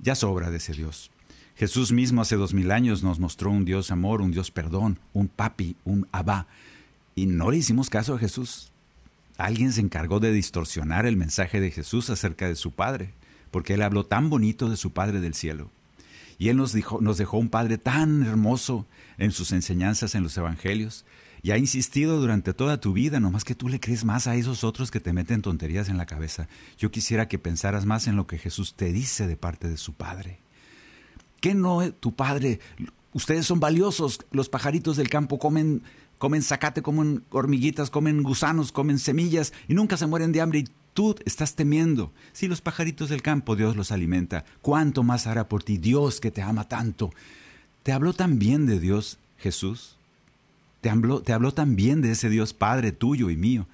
[0.00, 1.12] Ya sobra de ese Dios.
[1.54, 5.28] Jesús mismo hace dos mil años nos mostró un Dios amor, un Dios perdón, un
[5.28, 6.48] papi, un abá.
[7.14, 8.72] Y no le hicimos caso a Jesús.
[9.36, 13.12] Alguien se encargó de distorsionar el mensaje de Jesús acerca de su Padre,
[13.52, 15.70] porque Él habló tan bonito de su Padre del cielo.
[16.36, 18.86] Y Él nos, dijo, nos dejó un Padre tan hermoso
[19.18, 21.04] en sus enseñanzas en los Evangelios,
[21.42, 24.64] y ha insistido durante toda tu vida, nomás que tú le crees más a esos
[24.64, 26.48] otros que te meten tonterías en la cabeza.
[26.78, 29.94] Yo quisiera que pensaras más en lo que Jesús te dice de parte de su
[29.94, 30.40] Padre.
[31.40, 32.58] ¿Qué no tu Padre?
[33.12, 35.82] Ustedes son valiosos, los pajaritos del campo comen
[36.18, 40.64] comen zacate, comen hormiguitas, comen gusanos, comen semillas y nunca se mueren de hambre y
[40.92, 42.12] tú estás temiendo.
[42.32, 46.32] Si los pajaritos del campo Dios los alimenta, ¿cuánto más hará por ti Dios que
[46.32, 47.10] te ama tanto?
[47.82, 49.96] ¿Te habló también de Dios Jesús?
[50.80, 53.66] ¿Te habló, te habló también de ese Dios Padre tuyo y mío?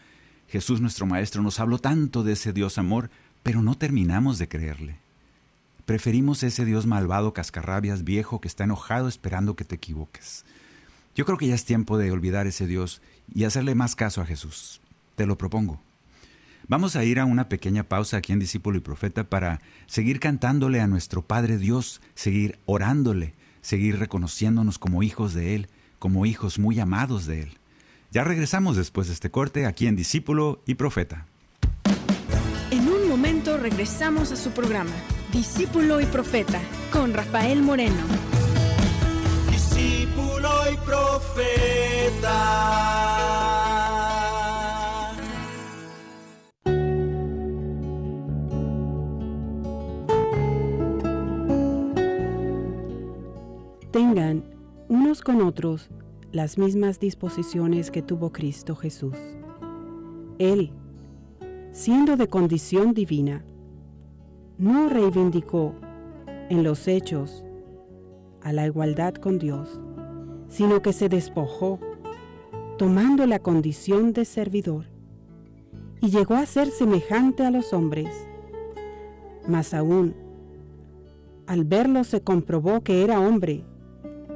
[0.49, 3.11] Jesús nuestro Maestro nos habló tanto de ese Dios amor,
[3.43, 4.97] pero no terminamos de creerle.
[5.87, 10.45] Preferimos ese Dios malvado, cascarrabias, viejo, que está enojado esperando que te equivoques.
[11.15, 13.03] Yo creo que ya es tiempo de olvidar ese Dios
[13.35, 14.81] y hacerle más caso a Jesús.
[15.15, 15.81] Te lo propongo.
[16.67, 20.81] Vamos a ir a una pequeña pausa aquí en Discípulo y Profeta para seguir cantándole
[20.81, 23.35] a nuestro Padre Dios, seguir orándole,
[23.65, 27.59] seguir reconociéndonos como hijos de Él, como hijos muy amados de Él.
[28.11, 31.27] Ya regresamos después de este corte aquí en Discípulo y Profeta.
[32.71, 34.93] En un momento regresamos a su programa,
[35.33, 36.61] Discípulo y Profeta,
[36.93, 38.03] con Rafael Moreno.
[39.51, 41.85] Discípulo y Profeta.
[53.95, 54.43] Tengan
[54.89, 55.89] unos con otros
[56.33, 59.15] las mismas disposiciones que tuvo Cristo Jesús.
[60.41, 60.73] Él,
[61.71, 63.45] siendo de condición divina,
[64.59, 65.77] no reivindicó
[66.27, 67.45] en los hechos
[68.43, 69.81] a la igualdad con Dios,
[70.49, 71.79] sino que se despojó,
[72.77, 74.87] tomando la condición de servidor,
[76.01, 78.27] y llegó a ser semejante a los hombres.
[79.47, 80.17] Mas aún,
[81.47, 83.65] al verlo se comprobó que era hombre,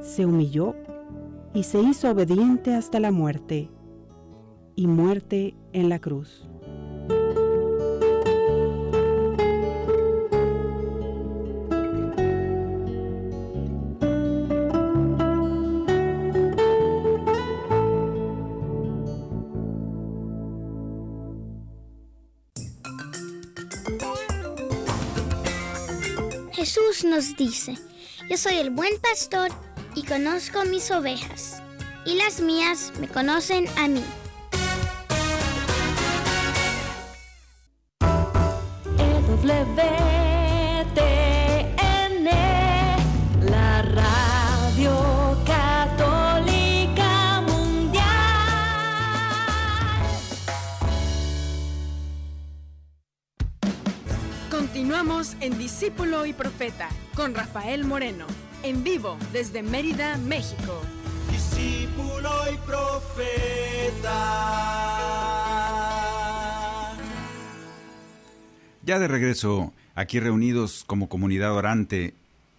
[0.01, 0.75] se humilló
[1.53, 3.69] y se hizo obediente hasta la muerte,
[4.75, 6.47] y muerte en la cruz.
[26.53, 27.75] Jesús nos dice,
[28.29, 29.49] yo soy el buen pastor
[29.99, 31.61] y conozco mis ovejas,
[32.05, 34.03] y las mías me conocen a mí.
[43.41, 48.05] la radio católica mundial.
[54.49, 60.81] Continuamos en Discípulo y Profeta con Rafael Moreno en vivo desde Mérida, México.
[61.31, 64.09] Discípulo y profeta.
[68.83, 72.15] Ya de regreso, aquí reunidos como comunidad orante,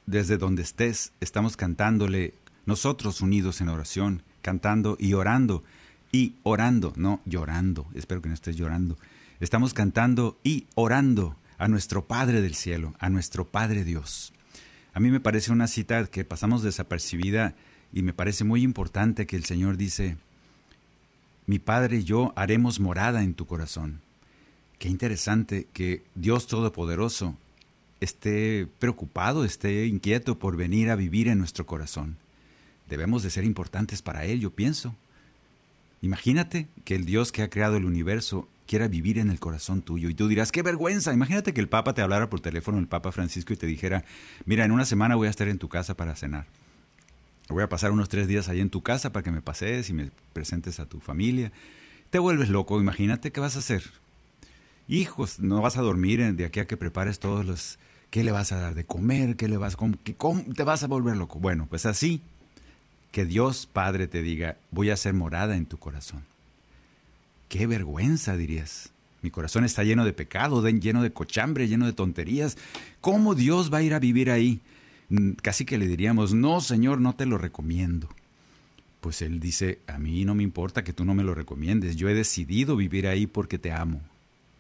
[0.07, 2.35] desde donde estés, estamos cantándole,
[2.67, 5.65] nosotros unidos en oración, cantando y orando,
[6.13, 8.97] y orando, no llorando, espero que no estés llorando.
[9.41, 14.33] Estamos cantando y orando a nuestro Padre del cielo, a nuestro Padre Dios.
[14.93, 17.55] A mí me parece una cita que pasamos desapercibida
[17.93, 20.17] y me parece muy importante que el Señor dice,
[21.47, 24.01] mi Padre y yo haremos morada en tu corazón.
[24.79, 27.37] Qué interesante que Dios Todopoderoso
[28.01, 32.17] esté preocupado, esté inquieto por venir a vivir en nuestro corazón.
[32.89, 34.95] Debemos de ser importantes para Él, yo pienso.
[36.03, 40.09] Imagínate que el Dios que ha creado el universo quiera vivir en el corazón tuyo.
[40.09, 41.13] Y tú dirás, qué vergüenza.
[41.13, 44.05] Imagínate que el Papa te hablara por teléfono, el Papa Francisco, y te dijera,
[44.45, 46.47] mira, en una semana voy a estar en tu casa para cenar.
[47.49, 49.93] Voy a pasar unos tres días ahí en tu casa para que me pases y
[49.93, 51.51] me presentes a tu familia.
[52.11, 53.83] Te vuelves loco, imagínate qué vas a hacer.
[54.87, 57.81] Hijos, no vas a dormir de aquí a que prepares todos los...
[58.11, 59.35] ¿Qué le vas a dar de comer?
[59.35, 59.77] ¿Qué le vas.
[60.05, 61.41] ¿Qué, cómo, te vas a volver loco?
[61.41, 62.23] Bueno, pues así,
[63.11, 66.30] que Dios Padre te diga, voy a hacer morada en tu corazón.
[67.51, 68.91] Qué vergüenza, dirías.
[69.23, 72.57] Mi corazón está lleno de pecado, lleno de cochambre, lleno de tonterías.
[73.01, 74.61] ¿Cómo Dios va a ir a vivir ahí?
[75.09, 78.09] Mm, casi que le diríamos, no, Señor, no te lo recomiendo.
[79.01, 82.09] Pues Él dice, a mí no me importa que tú no me lo recomiendes, yo
[82.09, 84.01] he decidido vivir ahí porque te amo.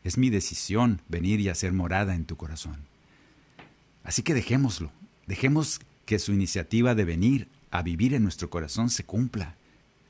[0.03, 2.79] Es mi decisión venir y hacer morada en tu corazón.
[4.03, 4.91] Así que dejémoslo,
[5.29, 9.55] dejemos que su iniciativa de venir a vivir en nuestro corazón se cumpla.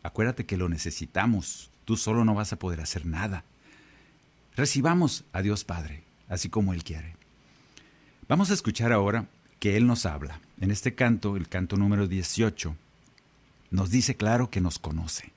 [0.03, 1.70] Acuérdate que lo necesitamos.
[1.91, 3.43] Tú solo no vas a poder hacer nada.
[4.55, 7.17] Recibamos a Dios Padre, así como Él quiere.
[8.29, 9.27] Vamos a escuchar ahora
[9.59, 10.41] que Él nos habla.
[10.61, 12.77] En este canto, el canto número 18,
[13.73, 15.33] nos dice claro que nos conoce,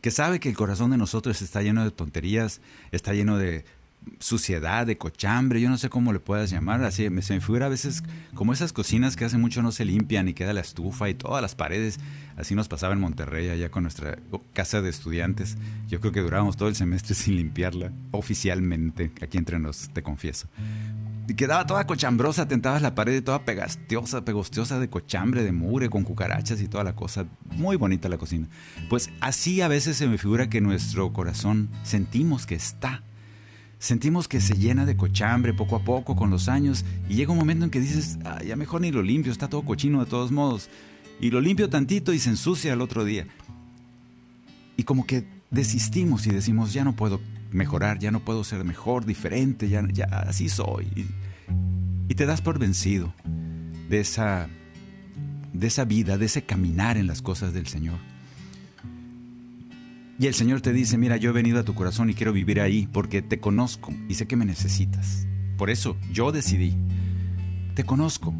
[0.00, 2.60] que sabe que el corazón de nosotros está lleno de tonterías,
[2.92, 3.64] está lleno de
[4.18, 7.68] suciedad, de cochambre, yo no sé cómo le puedas llamar, así se me figura a
[7.68, 8.02] veces
[8.34, 11.42] como esas cocinas que hace mucho no se limpian y queda la estufa y todas
[11.42, 11.98] las paredes,
[12.36, 14.18] así nos pasaba en Monterrey allá con nuestra
[14.52, 15.56] casa de estudiantes,
[15.88, 20.48] yo creo que durábamos todo el semestre sin limpiarla, oficialmente, aquí entre nos, te confieso.
[21.28, 26.02] Y quedaba toda cochambrosa, tentabas la pared toda pegastiosa, pegostiosa de cochambre, de mugre, con
[26.02, 27.26] cucarachas y toda la cosa.
[27.50, 28.48] Muy bonita la cocina.
[28.88, 33.02] Pues así a veces se me figura que nuestro corazón sentimos que está
[33.78, 37.38] sentimos que se llena de cochambre poco a poco con los años y llega un
[37.38, 40.30] momento en que dices, ah, ya mejor ni lo limpio, está todo cochino de todos
[40.30, 40.68] modos.
[41.20, 43.26] Y lo limpio tantito y se ensucia el otro día.
[44.76, 47.20] Y como que desistimos y decimos, ya no puedo,
[47.50, 50.86] mejorar, ya no puedo ser mejor, diferente, ya, ya así soy.
[50.94, 51.06] Y,
[52.08, 53.12] y te das por vencido
[53.88, 54.48] de esa,
[55.52, 57.98] de esa vida, de ese caminar en las cosas del Señor.
[60.20, 62.60] Y el Señor te dice, mira, yo he venido a tu corazón y quiero vivir
[62.60, 65.28] ahí porque te conozco y sé que me necesitas.
[65.56, 66.76] Por eso yo decidí,
[67.74, 68.34] te conozco.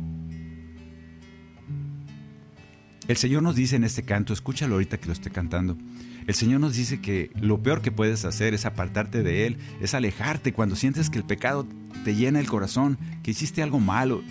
[3.07, 5.79] El Señor nos dice en este canto, escúchalo ahorita que lo esté cantando,
[6.27, 9.95] el Señor nos dice que lo peor que puedes hacer es apartarte de Él, es
[9.95, 11.67] alejarte cuando sientes que el pecado
[12.05, 14.23] te llena el corazón, que hiciste algo malo.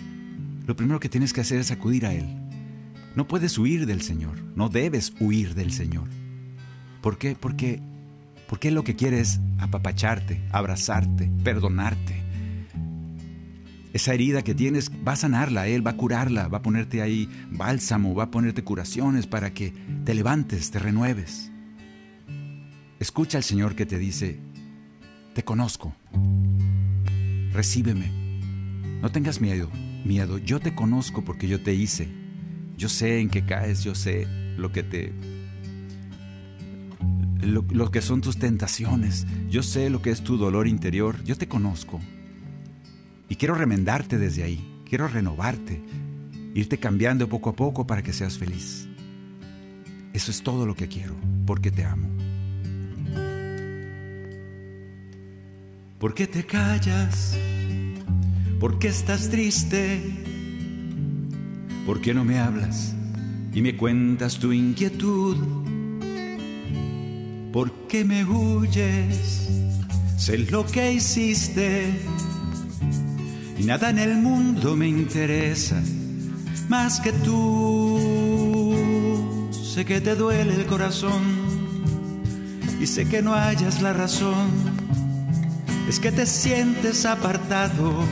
[0.66, 2.28] Lo primero que tienes que hacer es acudir a Él.
[3.16, 6.17] No puedes huir del Señor, no debes huir del Señor.
[7.00, 7.36] ¿Por qué?
[7.38, 7.80] Porque,
[8.48, 12.22] porque Él lo que quiere es apapacharte, abrazarte, perdonarte.
[13.92, 17.28] Esa herida que tienes va a sanarla, Él va a curarla, va a ponerte ahí
[17.50, 19.72] bálsamo, va a ponerte curaciones para que
[20.04, 21.50] te levantes, te renueves.
[23.00, 24.40] Escucha al Señor que te dice,
[25.34, 25.94] te conozco,
[27.52, 28.10] recíbeme,
[29.00, 29.70] no tengas miedo,
[30.04, 32.08] miedo, yo te conozco porque yo te hice,
[32.76, 34.26] yo sé en qué caes, yo sé
[34.56, 35.37] lo que te...
[37.40, 41.48] Lo, que son tus tentaciones, yo sé lo que es tu dolor interior, yo te
[41.48, 42.00] conozco.
[43.28, 45.82] Y quiero remendarte desde ahí, quiero renovarte,
[46.54, 48.88] irte cambiando poco a poco para que seas feliz.
[50.12, 51.14] Eso es todo lo que quiero,
[51.46, 52.08] porque te amo.
[55.98, 57.36] ¿Por qué te callas?
[58.60, 60.00] ¿Por qué estás triste?
[61.86, 62.94] ¿Por qué no me hablas
[63.52, 65.57] y me cuentas tu inquietud?
[67.58, 69.48] ¿Por qué me huyes?
[70.16, 71.90] Sé lo que hiciste
[73.58, 75.82] y nada en el mundo me interesa
[76.68, 77.98] más que tú.
[79.50, 81.20] Sé que te duele el corazón
[82.80, 84.52] y sé que no hayas la razón
[85.88, 88.04] es que te sientes apartado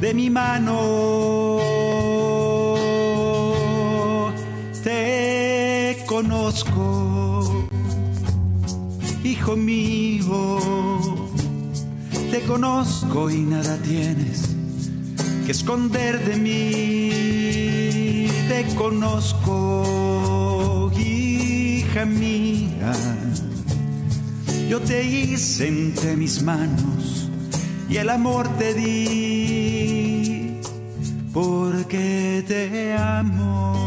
[0.00, 1.58] de mi mano.
[4.84, 7.25] Te conozco,
[9.54, 10.58] mío,
[12.30, 14.48] te conozco y nada tienes
[15.44, 18.26] que esconder de mí.
[18.48, 19.82] Te conozco,
[20.98, 22.94] hija mía
[24.68, 27.28] yo te hice entre mis manos
[27.88, 30.60] y el amor te di
[31.32, 33.85] porque te amo.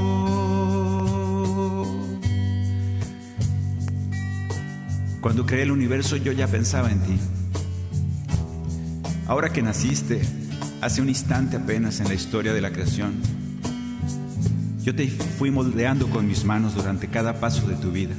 [5.22, 7.20] Cuando creé el universo yo ya pensaba en ti.
[9.28, 10.22] Ahora que naciste,
[10.82, 13.16] hace un instante apenas en la historia de la creación,
[14.82, 18.16] yo te fui moldeando con mis manos durante cada paso de tu vida.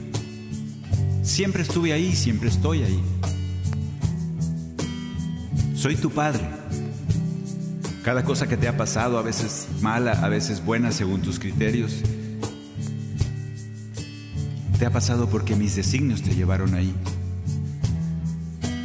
[1.22, 3.00] Siempre estuve ahí, siempre estoy ahí.
[5.74, 6.46] Soy tu padre.
[8.04, 12.02] Cada cosa que te ha pasado, a veces mala, a veces buena según tus criterios,
[14.80, 16.94] te ha pasado porque mis designios te llevaron ahí.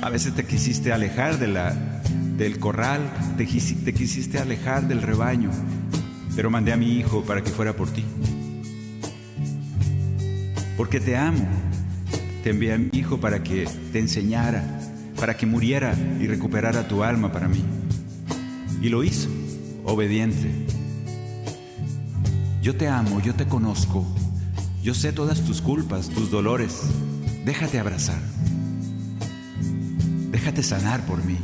[0.02, 1.74] A veces te quisiste alejar de la,
[2.36, 3.00] del corral,
[3.38, 5.52] te, te quisiste alejar del rebaño,
[6.36, 8.04] pero mandé a mi hijo para que fuera por ti.
[10.76, 11.48] Porque te amo,
[12.44, 14.82] te envié a mi Hijo para que te enseñara,
[15.18, 17.64] para que muriera y recuperara tu alma para mí.
[18.82, 19.30] Y lo hizo,
[19.86, 20.52] obediente.
[22.62, 24.06] Yo te amo, yo te conozco,
[24.86, 26.80] yo sé todas tus culpas, tus dolores.
[27.44, 28.22] Déjate abrazar.
[30.30, 31.38] Déjate sanar por mí.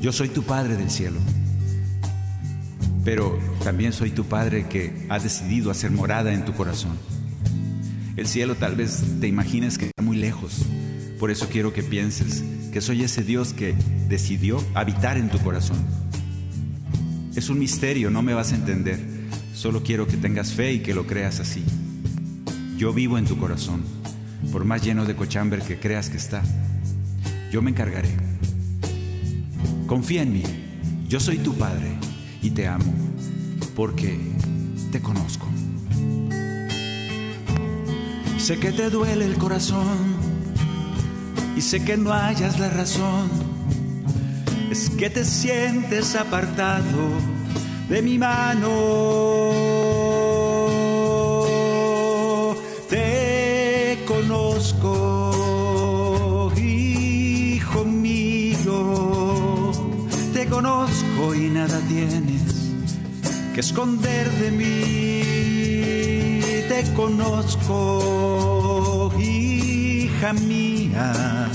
[0.00, 1.20] Yo soy tu Padre del cielo.
[3.04, 6.96] Pero también soy tu Padre que ha decidido hacer morada en tu corazón.
[8.16, 10.64] El cielo tal vez te imagines que está muy lejos.
[11.20, 12.42] Por eso quiero que pienses
[12.72, 13.74] que soy ese Dios que
[14.08, 15.76] decidió habitar en tu corazón.
[17.36, 19.13] Es un misterio, no me vas a entender.
[19.54, 21.64] Solo quiero que tengas fe y que lo creas así.
[22.76, 23.84] Yo vivo en tu corazón,
[24.50, 26.42] por más lleno de cochamber que creas que está.
[27.52, 28.10] Yo me encargaré.
[29.86, 30.42] Confía en mí.
[31.08, 31.96] Yo soy tu Padre
[32.42, 32.92] y te amo
[33.76, 34.18] porque
[34.90, 35.46] te conozco.
[38.38, 40.16] Sé que te duele el corazón
[41.56, 43.30] y sé que no hayas la razón.
[44.70, 47.33] Es que te sientes apartado
[47.94, 48.70] de mi mano.
[52.90, 54.90] Te conozco,
[56.56, 59.70] hijo mío.
[60.32, 62.42] Te conozco y nada tienes
[63.54, 64.74] que esconder de mí
[66.68, 67.92] te conozco,
[69.20, 71.48] hija mía.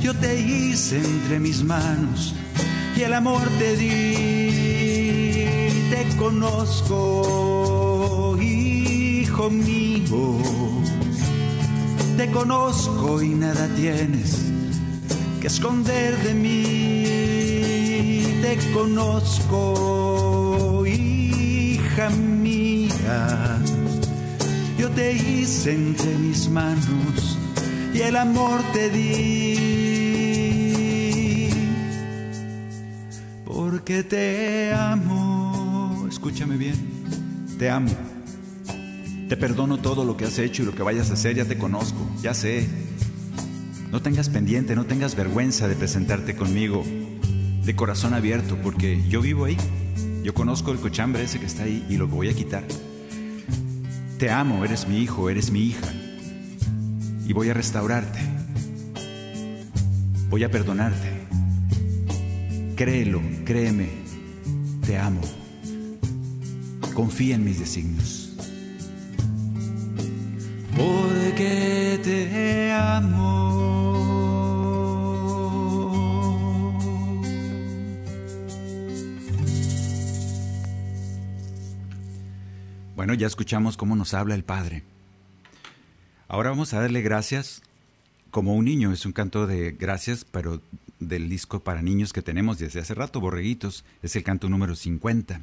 [0.00, 2.34] Yo te hice entre mis manos
[2.96, 4.14] y el amor te di.
[5.90, 6.96] Te conozco,
[8.40, 10.38] hijo mío.
[12.16, 14.44] Te conozco y nada tienes
[15.40, 17.04] que esconder de mí.
[18.42, 19.66] Te conozco,
[20.86, 23.58] hija mía.
[24.78, 27.38] Yo te hice entre mis manos
[27.92, 29.83] y el amor te di.
[33.84, 36.06] Porque te amo.
[36.08, 36.74] Escúchame bien.
[37.58, 37.90] Te amo.
[39.28, 41.36] Te perdono todo lo que has hecho y lo que vayas a hacer.
[41.36, 41.98] Ya te conozco.
[42.22, 42.66] Ya sé.
[43.90, 46.82] No tengas pendiente, no tengas vergüenza de presentarte conmigo
[47.62, 49.58] de corazón abierto, porque yo vivo ahí.
[50.22, 52.64] Yo conozco el cochambre ese que está ahí y lo voy a quitar.
[54.18, 55.92] Te amo, eres mi hijo, eres mi hija.
[57.26, 58.20] Y voy a restaurarte.
[60.30, 61.13] Voy a perdonarte.
[62.76, 63.88] Créelo, créeme.
[64.84, 65.20] Te amo.
[66.92, 68.34] Confía en mis designios.
[70.76, 73.14] Porque te amo.
[82.96, 84.82] Bueno, ya escuchamos cómo nos habla el Padre.
[86.26, 87.62] Ahora vamos a darle gracias
[88.34, 88.92] como un niño.
[88.92, 90.60] Es un canto de gracias, pero
[90.98, 93.84] del disco para niños que tenemos desde hace rato, Borreguitos.
[94.02, 95.40] Es el canto número 50.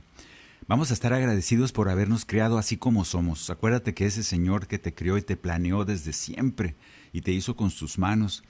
[0.68, 3.50] Vamos a estar agradecidos por habernos creado así como somos.
[3.50, 6.76] Acuérdate que ese Señor que te crió y te planeó desde siempre
[7.14, 8.44] y te hizo con sus manos,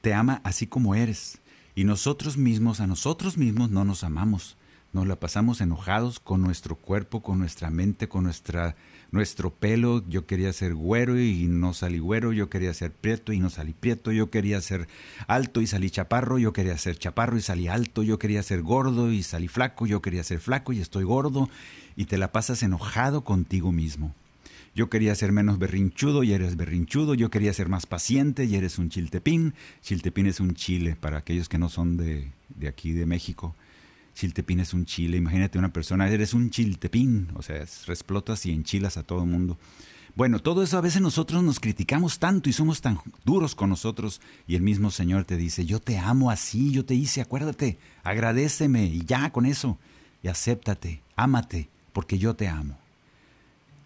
[0.00, 1.38] te ama así como eres.
[1.76, 4.56] Y nosotros mismos, a nosotros mismos no nos amamos.
[4.96, 8.76] Nos la pasamos enojados con nuestro cuerpo, con nuestra mente, con nuestra,
[9.10, 10.02] nuestro pelo.
[10.08, 12.32] Yo quería ser güero y no salí güero.
[12.32, 14.10] Yo quería ser prieto y no salí prieto.
[14.10, 14.88] Yo quería ser
[15.26, 16.38] alto y salí chaparro.
[16.38, 18.02] Yo quería ser chaparro y salí alto.
[18.02, 19.86] Yo quería ser gordo y salí flaco.
[19.86, 21.50] Yo quería ser flaco y estoy gordo.
[21.94, 24.14] Y te la pasas enojado contigo mismo.
[24.74, 27.12] Yo quería ser menos berrinchudo y eres berrinchudo.
[27.12, 29.52] Yo quería ser más paciente y eres un chiltepín.
[29.82, 33.54] Chiltepín es un chile para aquellos que no son de, de aquí, de México.
[34.16, 35.18] Chiltepín es un chile.
[35.18, 37.28] Imagínate una persona, eres un chiltepín.
[37.34, 39.58] O sea, explotas y enchilas a todo el mundo.
[40.14, 44.22] Bueno, todo eso a veces nosotros nos criticamos tanto y somos tan duros con nosotros.
[44.48, 48.86] Y el mismo Señor te dice, yo te amo así, yo te hice, acuérdate, agradeceme
[48.86, 49.78] y ya con eso.
[50.22, 52.78] Y acéptate, ámate, porque yo te amo.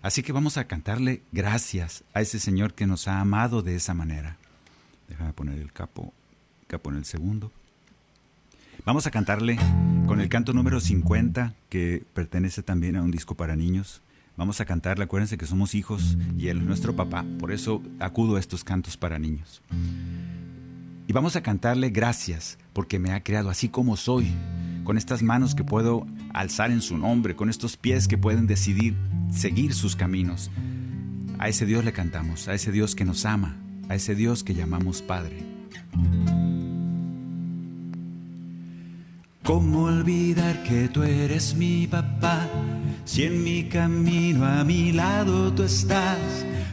[0.00, 3.94] Así que vamos a cantarle gracias a ese Señor que nos ha amado de esa
[3.94, 4.36] manera.
[5.08, 6.14] Déjame poner el capo,
[6.68, 7.50] capo en el segundo.
[8.84, 9.58] Vamos a cantarle
[10.06, 14.02] con el canto número 50, que pertenece también a un disco para niños.
[14.36, 18.36] Vamos a cantarle, acuérdense que somos hijos y él es nuestro papá, por eso acudo
[18.36, 19.62] a estos cantos para niños.
[21.06, 24.32] Y vamos a cantarle gracias, porque me ha creado así como soy,
[24.84, 28.96] con estas manos que puedo alzar en su nombre, con estos pies que pueden decidir
[29.30, 30.50] seguir sus caminos.
[31.38, 33.56] A ese Dios le cantamos, a ese Dios que nos ama,
[33.88, 35.44] a ese Dios que llamamos Padre.
[39.42, 42.46] ¿Cómo olvidar que tú eres mi papá?
[43.04, 46.18] Si en mi camino a mi lado tú estás,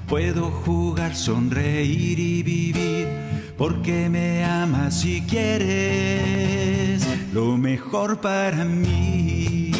[0.07, 3.07] puedo jugar, sonreír y vivir,
[3.57, 9.71] porque me amas y quieres lo mejor para mí.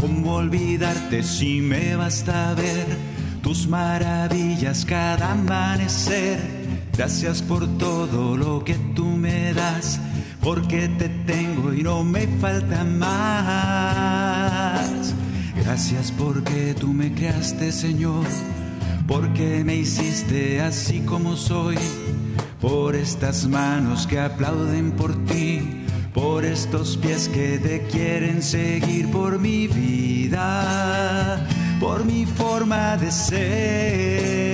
[0.00, 2.86] ¿Cómo olvidarte si me basta ver
[3.42, 6.59] tus maravillas cada amanecer?
[7.00, 9.98] Gracias por todo lo que tú me das,
[10.42, 14.34] porque te tengo y no me falta más.
[15.56, 18.26] Gracias porque tú me creaste, Señor,
[19.08, 21.78] porque me hiciste así como soy,
[22.60, 29.38] por estas manos que aplauden por ti, por estos pies que te quieren seguir, por
[29.38, 31.48] mi vida,
[31.80, 34.49] por mi forma de ser.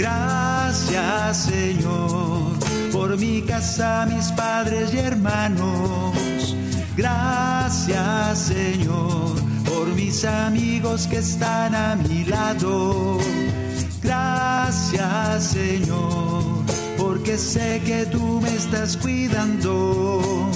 [0.00, 2.52] Gracias Señor
[2.90, 6.56] por mi casa, mis padres y hermanos.
[6.96, 9.34] Gracias Señor
[9.66, 13.18] por mis amigos que están a mi lado.
[14.02, 16.44] Gracias Señor
[16.96, 20.50] porque sé que tú me estás cuidando.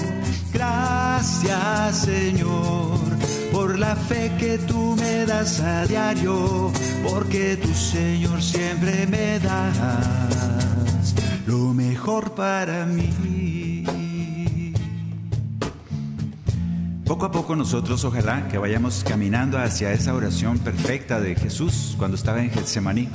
[0.53, 3.04] Gracias Señor
[3.77, 6.71] la fe que tú me das a diario,
[7.09, 9.77] porque tu Señor siempre me das
[11.45, 13.83] lo mejor para mí.
[17.05, 22.17] Poco a poco nosotros ojalá que vayamos caminando hacia esa oración perfecta de Jesús cuando
[22.17, 23.09] estaba en Getsemaní.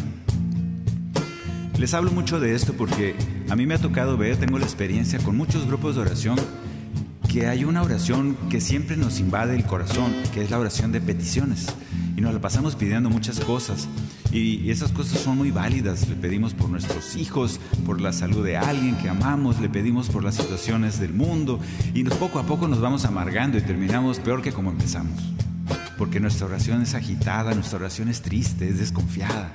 [1.77, 3.17] Les hablo mucho de esto porque
[3.49, 6.37] a mí me ha tocado ver, tengo la experiencia con muchos grupos de oración,
[7.31, 11.01] que hay una oración que siempre nos invade el corazón, que es la oración de
[11.01, 11.67] peticiones.
[12.17, 13.89] Y nos la pasamos pidiendo muchas cosas.
[14.33, 16.09] Y esas cosas son muy válidas.
[16.09, 20.25] Le pedimos por nuestros hijos, por la salud de alguien que amamos, le pedimos por
[20.25, 21.61] las situaciones del mundo.
[21.95, 25.21] Y poco a poco nos vamos amargando y terminamos peor que como empezamos.
[25.99, 29.53] Porque nuestra oración es agitada, nuestra oración es triste, es desconfiada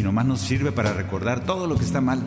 [0.00, 2.22] y nomás nos sirve para recordar todo lo que está mal,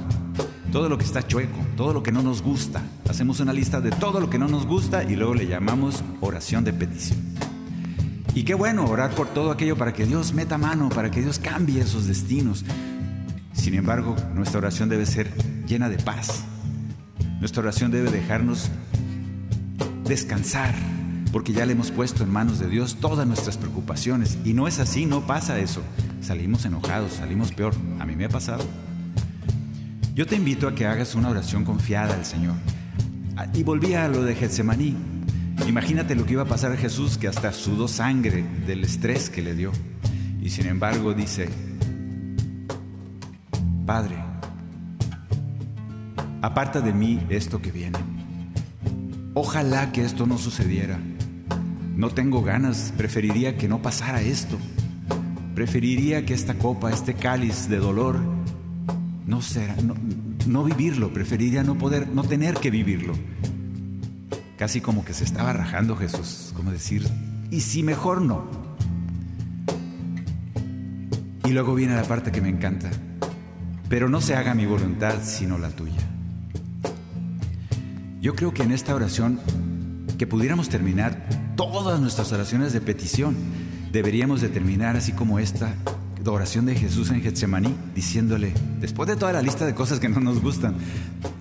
[0.74, 2.82] todo lo que está chueco, todo lo que no nos gusta.
[3.08, 6.64] Hacemos una lista de todo lo que no nos gusta y luego le llamamos oración
[6.64, 7.20] de petición.
[8.34, 11.38] Y qué bueno orar por todo aquello para que Dios meta mano, para que Dios
[11.38, 12.66] cambie esos destinos.
[13.54, 15.32] Sin embargo, nuestra oración debe ser
[15.68, 16.44] llena de paz.
[17.40, 18.72] Nuestra oración debe dejarnos
[20.06, 20.74] descansar,
[21.32, 24.40] porque ya le hemos puesto en manos de Dios todas nuestras preocupaciones.
[24.44, 25.84] Y no es así, no pasa eso
[26.24, 27.74] salimos enojados, salimos peor.
[28.00, 28.64] A mí me ha pasado.
[30.14, 32.54] Yo te invito a que hagas una oración confiada al Señor.
[33.36, 34.96] Ah, y volví a lo de Getsemaní.
[35.68, 39.42] Imagínate lo que iba a pasar a Jesús, que hasta sudó sangre del estrés que
[39.42, 39.72] le dio.
[40.40, 41.50] Y sin embargo dice,
[43.88, 44.18] Padre,
[46.44, 47.98] aparta de mí esto que viene.
[49.34, 51.00] Ojalá que esto no sucediera.
[51.96, 54.60] No tengo ganas, preferiría que no pasara esto.
[55.56, 58.33] Preferiría que esta copa, este cáliz de dolor,
[59.26, 59.76] no, será,
[60.48, 63.14] no, vivirlo, preferiría no poder, no tener que vivirlo.
[64.58, 67.08] Casi como que se estaba rajando Jesús, como decir,
[67.50, 68.46] ¿y si mejor no?
[71.46, 72.90] Y luego viene la parte que me encanta,
[73.90, 76.02] pero no se haga mi voluntad sino la tuya.
[78.22, 79.40] Yo creo que en esta oración,
[80.18, 83.36] que pudiéramos terminar todas nuestras oraciones de petición,
[83.92, 85.76] deberíamos de terminar así como esta
[86.32, 90.20] oración de Jesús en Getsemaní, diciéndole, después de toda la lista de cosas que no
[90.20, 90.76] nos gustan,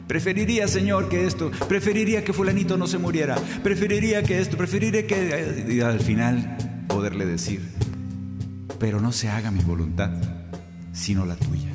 [0.08, 5.66] preferiría, Señor, que esto, preferiría que fulanito no se muriera, preferiría que esto, preferiría que...
[5.68, 6.56] Y al final
[6.88, 7.60] poderle decir,
[8.78, 10.10] pero no se haga mi voluntad,
[10.92, 11.70] sino la tuya,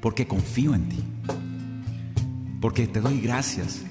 [0.00, 1.02] porque confío en ti,
[2.60, 3.82] porque te doy gracias.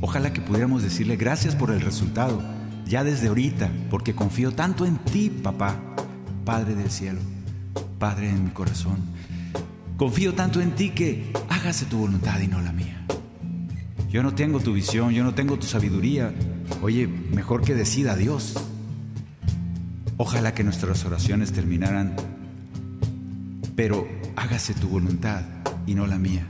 [0.00, 2.42] Ojalá que pudiéramos decirle gracias por el resultado
[2.86, 5.80] ya desde ahorita, porque confío tanto en ti, papá,
[6.44, 7.20] Padre del cielo,
[7.98, 8.98] Padre en mi corazón.
[9.96, 13.04] Confío tanto en ti que hágase tu voluntad y no la mía.
[14.10, 16.32] Yo no tengo tu visión, yo no tengo tu sabiduría.
[16.82, 18.54] Oye, mejor que decida Dios.
[20.16, 22.14] Ojalá que nuestras oraciones terminaran,
[23.74, 24.06] pero
[24.36, 25.42] hágase tu voluntad
[25.86, 26.46] y no la mía.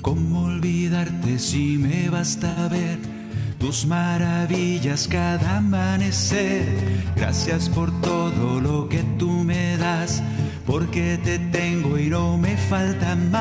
[0.00, 3.15] ¿Cómo olvidarte si me basta ver
[3.66, 6.64] tus maravillas cada amanecer?
[7.16, 10.22] Gracias por todo lo que tú me das,
[10.64, 13.36] porque te tengo y no me falta más.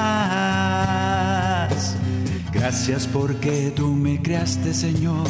[2.51, 5.27] Gracias porque tú me creaste, Señor,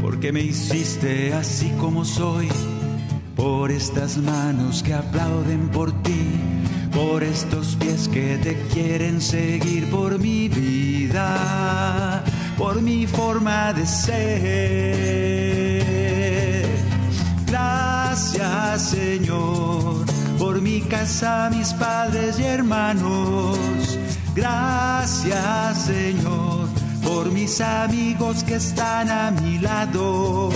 [0.00, 2.48] porque me hiciste así como soy,
[3.36, 6.42] por estas manos que aplauden por ti
[6.92, 12.22] por estos pies que te quieren seguir por mi vida,
[12.62, 14.22] por mi forma de ser.
[17.44, 20.06] Gracias Señor
[20.38, 23.58] por mi casa, mis padres y hermanos.
[24.36, 26.68] Gracias Señor
[27.02, 30.50] por mis amigos que están a mi lado.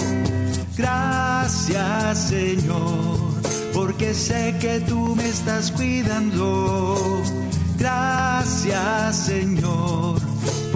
[0.77, 3.19] Gracias Señor
[3.75, 6.95] porque sé que tú me estás cuidando.
[7.77, 10.26] Gracias Señor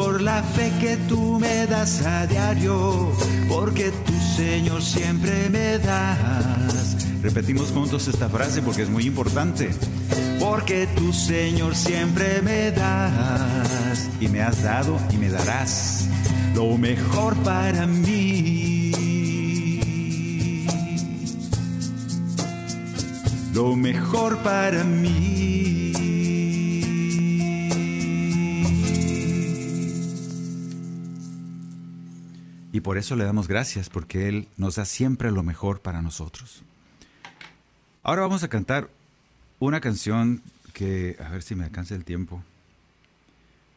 [0.00, 3.12] por la fe que tú me das a diario,
[3.50, 6.96] porque tú Señor siempre me das.
[7.22, 9.70] Repetimos juntos esta frase porque es muy importante.
[10.38, 16.08] Porque tú Señor siempre me das y me has dado y me darás
[16.54, 18.92] lo mejor para mí.
[23.52, 25.39] lo mejor para mí.
[32.82, 36.62] Por eso le damos gracias, porque Él nos da siempre lo mejor para nosotros.
[38.02, 38.88] Ahora vamos a cantar
[39.58, 42.42] una canción que, a ver si me alcanza el tiempo.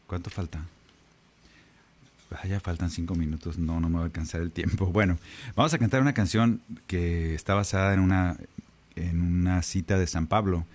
[0.06, 0.64] ¿Cuánto falta?
[2.30, 4.86] Ah, ya faltan cinco minutos, no, no me va a alcanzar el tiempo.
[4.92, 5.18] Bueno,
[5.54, 8.36] vamos a cantar una canción que está basada en una
[8.96, 10.66] en una cita de San Pablo.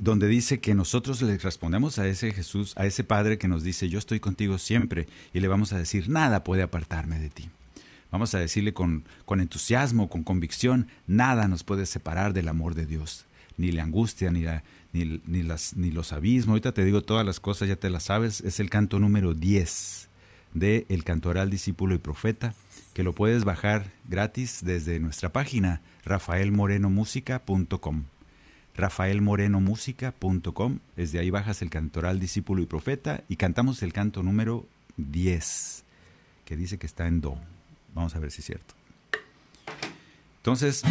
[0.00, 3.88] Donde dice que nosotros le respondemos a ese Jesús, a ese Padre que nos dice,
[3.88, 7.50] yo estoy contigo siempre, y le vamos a decir, nada puede apartarme de ti.
[8.10, 12.86] Vamos a decirle con, con entusiasmo, con convicción, nada nos puede separar del amor de
[12.86, 13.26] Dios,
[13.56, 16.52] ni la angustia, ni, la, ni, ni, las, ni los abismos.
[16.52, 20.08] Ahorita te digo todas las cosas, ya te las sabes, es el canto número 10
[20.54, 22.54] de El Cantoral Discípulo y Profeta,
[22.94, 28.04] que lo puedes bajar gratis desde nuestra página rafaelmorenomusica.com
[28.76, 30.78] rafaelmorenomusica.com.
[30.96, 34.66] Desde ahí bajas el cantoral Discípulo y Profeta y cantamos el canto número
[34.96, 35.84] 10,
[36.44, 37.38] que dice que está en Do.
[37.94, 38.74] Vamos a ver si es cierto.
[40.38, 40.82] Entonces,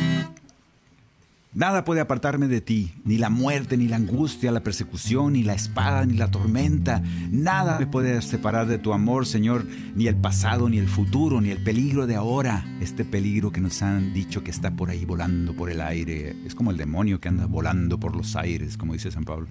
[1.56, 5.54] Nada puede apartarme de ti, ni la muerte, ni la angustia, la persecución, ni la
[5.54, 7.04] espada, ni la tormenta.
[7.30, 9.64] Nada me puede separar de tu amor, Señor,
[9.96, 12.66] ni el pasado, ni el futuro, ni el peligro de ahora.
[12.82, 16.36] Este peligro que nos han dicho que está por ahí volando por el aire.
[16.44, 19.48] Es como el demonio que anda volando por los aires, como dice San Pablo.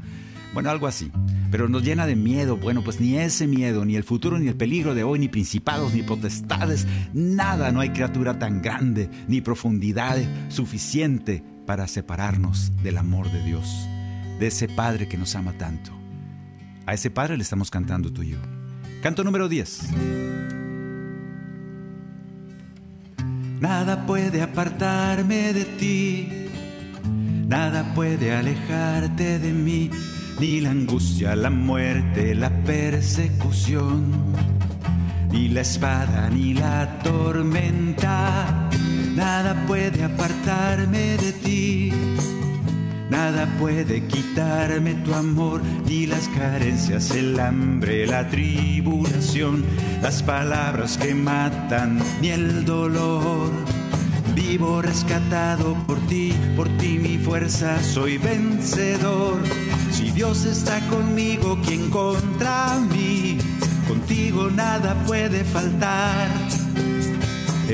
[0.53, 1.13] Bueno, algo así.
[1.53, 2.57] Pero nos llena de miedo.
[2.57, 5.95] Bueno, pues ni ese miedo, ni el futuro, ni el peligro de hoy, ni principados,
[5.95, 6.85] ni potestades.
[7.15, 13.89] Nada, no hay criatura tan grande, ni profundidad suficiente para separarnos del amor de Dios,
[14.39, 15.91] de ese Padre que nos ama tanto.
[16.85, 18.39] A ese Padre le estamos cantando tú y yo.
[19.03, 19.89] Canto número 10.
[23.59, 26.29] Nada puede apartarme de ti,
[27.47, 29.89] nada puede alejarte de mí,
[30.39, 34.13] ni la angustia, la muerte, la persecución,
[35.31, 38.69] ni la espada, ni la tormenta
[39.15, 41.93] Nada puede apartarme de ti.
[43.11, 49.65] Nada puede quitarme tu amor, ni las carencias, el hambre, la tribulación,
[50.01, 53.51] las palabras que matan, ni el dolor.
[54.35, 59.43] Vivo rescatado por ti, por ti mi fuerza, soy vencedor.
[59.91, 63.37] Si Dios está conmigo, ¿quién contra mí?
[63.87, 66.31] Contigo nada puede faltar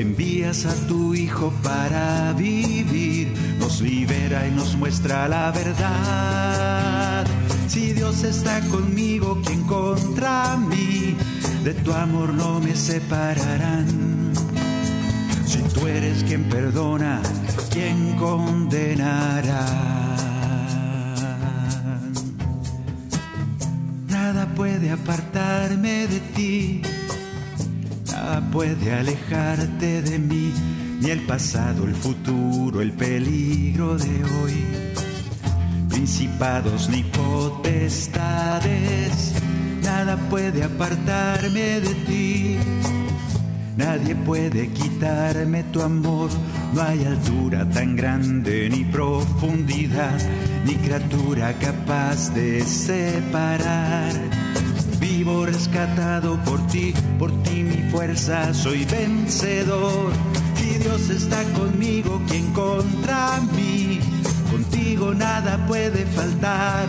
[0.01, 7.25] envías a tu Hijo para vivir, nos libera y nos muestra la verdad.
[7.67, 11.15] Si Dios está conmigo, ¿quién contra mí?
[11.63, 14.33] De tu amor no me separarán.
[15.45, 17.21] Si tú eres quien perdona,
[17.69, 19.65] ¿quién condenará?
[24.07, 26.81] Nada puede apartarme de ti
[28.51, 30.53] puede alejarte de mí,
[31.01, 34.65] ni el pasado, el futuro, el peligro de hoy.
[35.89, 38.63] Principados ni potestades,
[39.83, 42.57] nada puede apartarme de ti.
[43.75, 46.29] Nadie puede quitarme tu amor,
[46.73, 50.19] no hay altura tan grande ni profundidad,
[50.65, 54.13] ni criatura capaz de separar
[55.19, 60.13] Vivo rescatado por ti, por ti mi fuerza, soy vencedor.
[60.55, 63.99] Si Dios está conmigo, ¿quién contra mí?
[64.49, 66.87] Contigo nada puede faltar.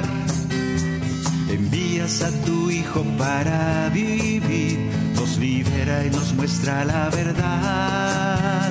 [1.49, 4.79] Envías a tu Hijo para vivir,
[5.17, 8.71] nos libera y nos muestra la verdad.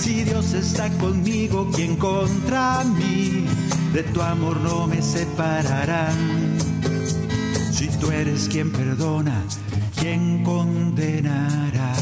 [0.00, 3.44] Si Dios está conmigo, ¿quién contra mí?
[3.92, 6.73] De tu amor no me separarán
[7.74, 9.42] si tú eres quien perdona,
[9.98, 11.92] ¿quién condenará?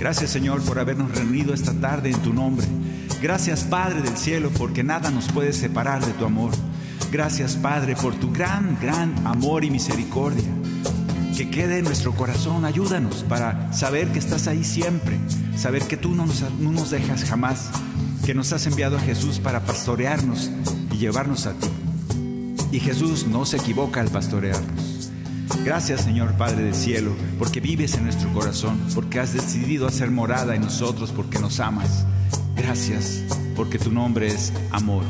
[0.00, 2.66] Gracias Señor por habernos reunido esta tarde en tu nombre.
[3.20, 6.52] Gracias Padre del cielo porque nada nos puede separar de tu amor.
[7.12, 10.48] Gracias Padre por tu gran, gran amor y misericordia.
[11.36, 15.18] Que quede en nuestro corazón, ayúdanos para saber que estás ahí siempre,
[15.56, 17.68] saber que tú no nos, no nos dejas jamás,
[18.24, 20.50] que nos has enviado a Jesús para pastorearnos
[20.90, 21.68] y llevarnos a ti.
[22.70, 25.10] Y Jesús no se equivoca al pastorearnos.
[25.64, 30.54] Gracias Señor Padre del Cielo, porque vives en nuestro corazón, porque has decidido hacer morada
[30.54, 32.06] en nosotros, porque nos amas.
[32.56, 33.24] Gracias,
[33.56, 35.04] porque tu nombre es amor.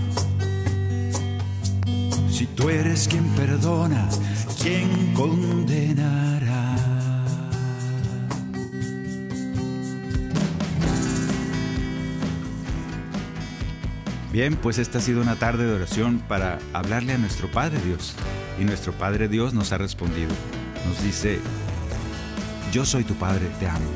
[2.30, 4.08] Si tú eres quien perdona,
[4.62, 6.57] ¿quién condenará?
[14.38, 18.14] Bien, pues esta ha sido una tarde de oración para hablarle a nuestro Padre Dios.
[18.60, 20.30] Y nuestro Padre Dios nos ha respondido.
[20.86, 21.40] Nos dice,
[22.72, 23.90] yo soy tu Padre, te amo.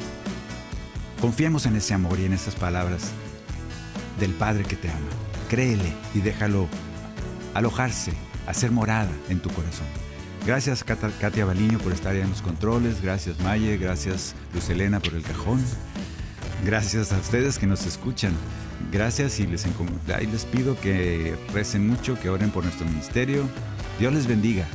[1.20, 3.12] Confiemos en ese amor y en esas palabras
[4.18, 4.98] del Padre que te ama.
[5.48, 6.66] Créele y déjalo
[7.54, 8.12] alojarse,
[8.48, 9.86] hacer morada en tu corazón.
[10.44, 15.22] Gracias Katia Baliño por estar en los controles, gracias Maye, gracias Luz Elena por el
[15.22, 15.64] cajón.
[16.64, 18.32] Gracias a ustedes que nos escuchan.
[18.92, 19.66] Gracias y les,
[20.06, 23.48] les pido que recen mucho, que oren por nuestro ministerio.
[23.98, 24.66] Dios les bendiga.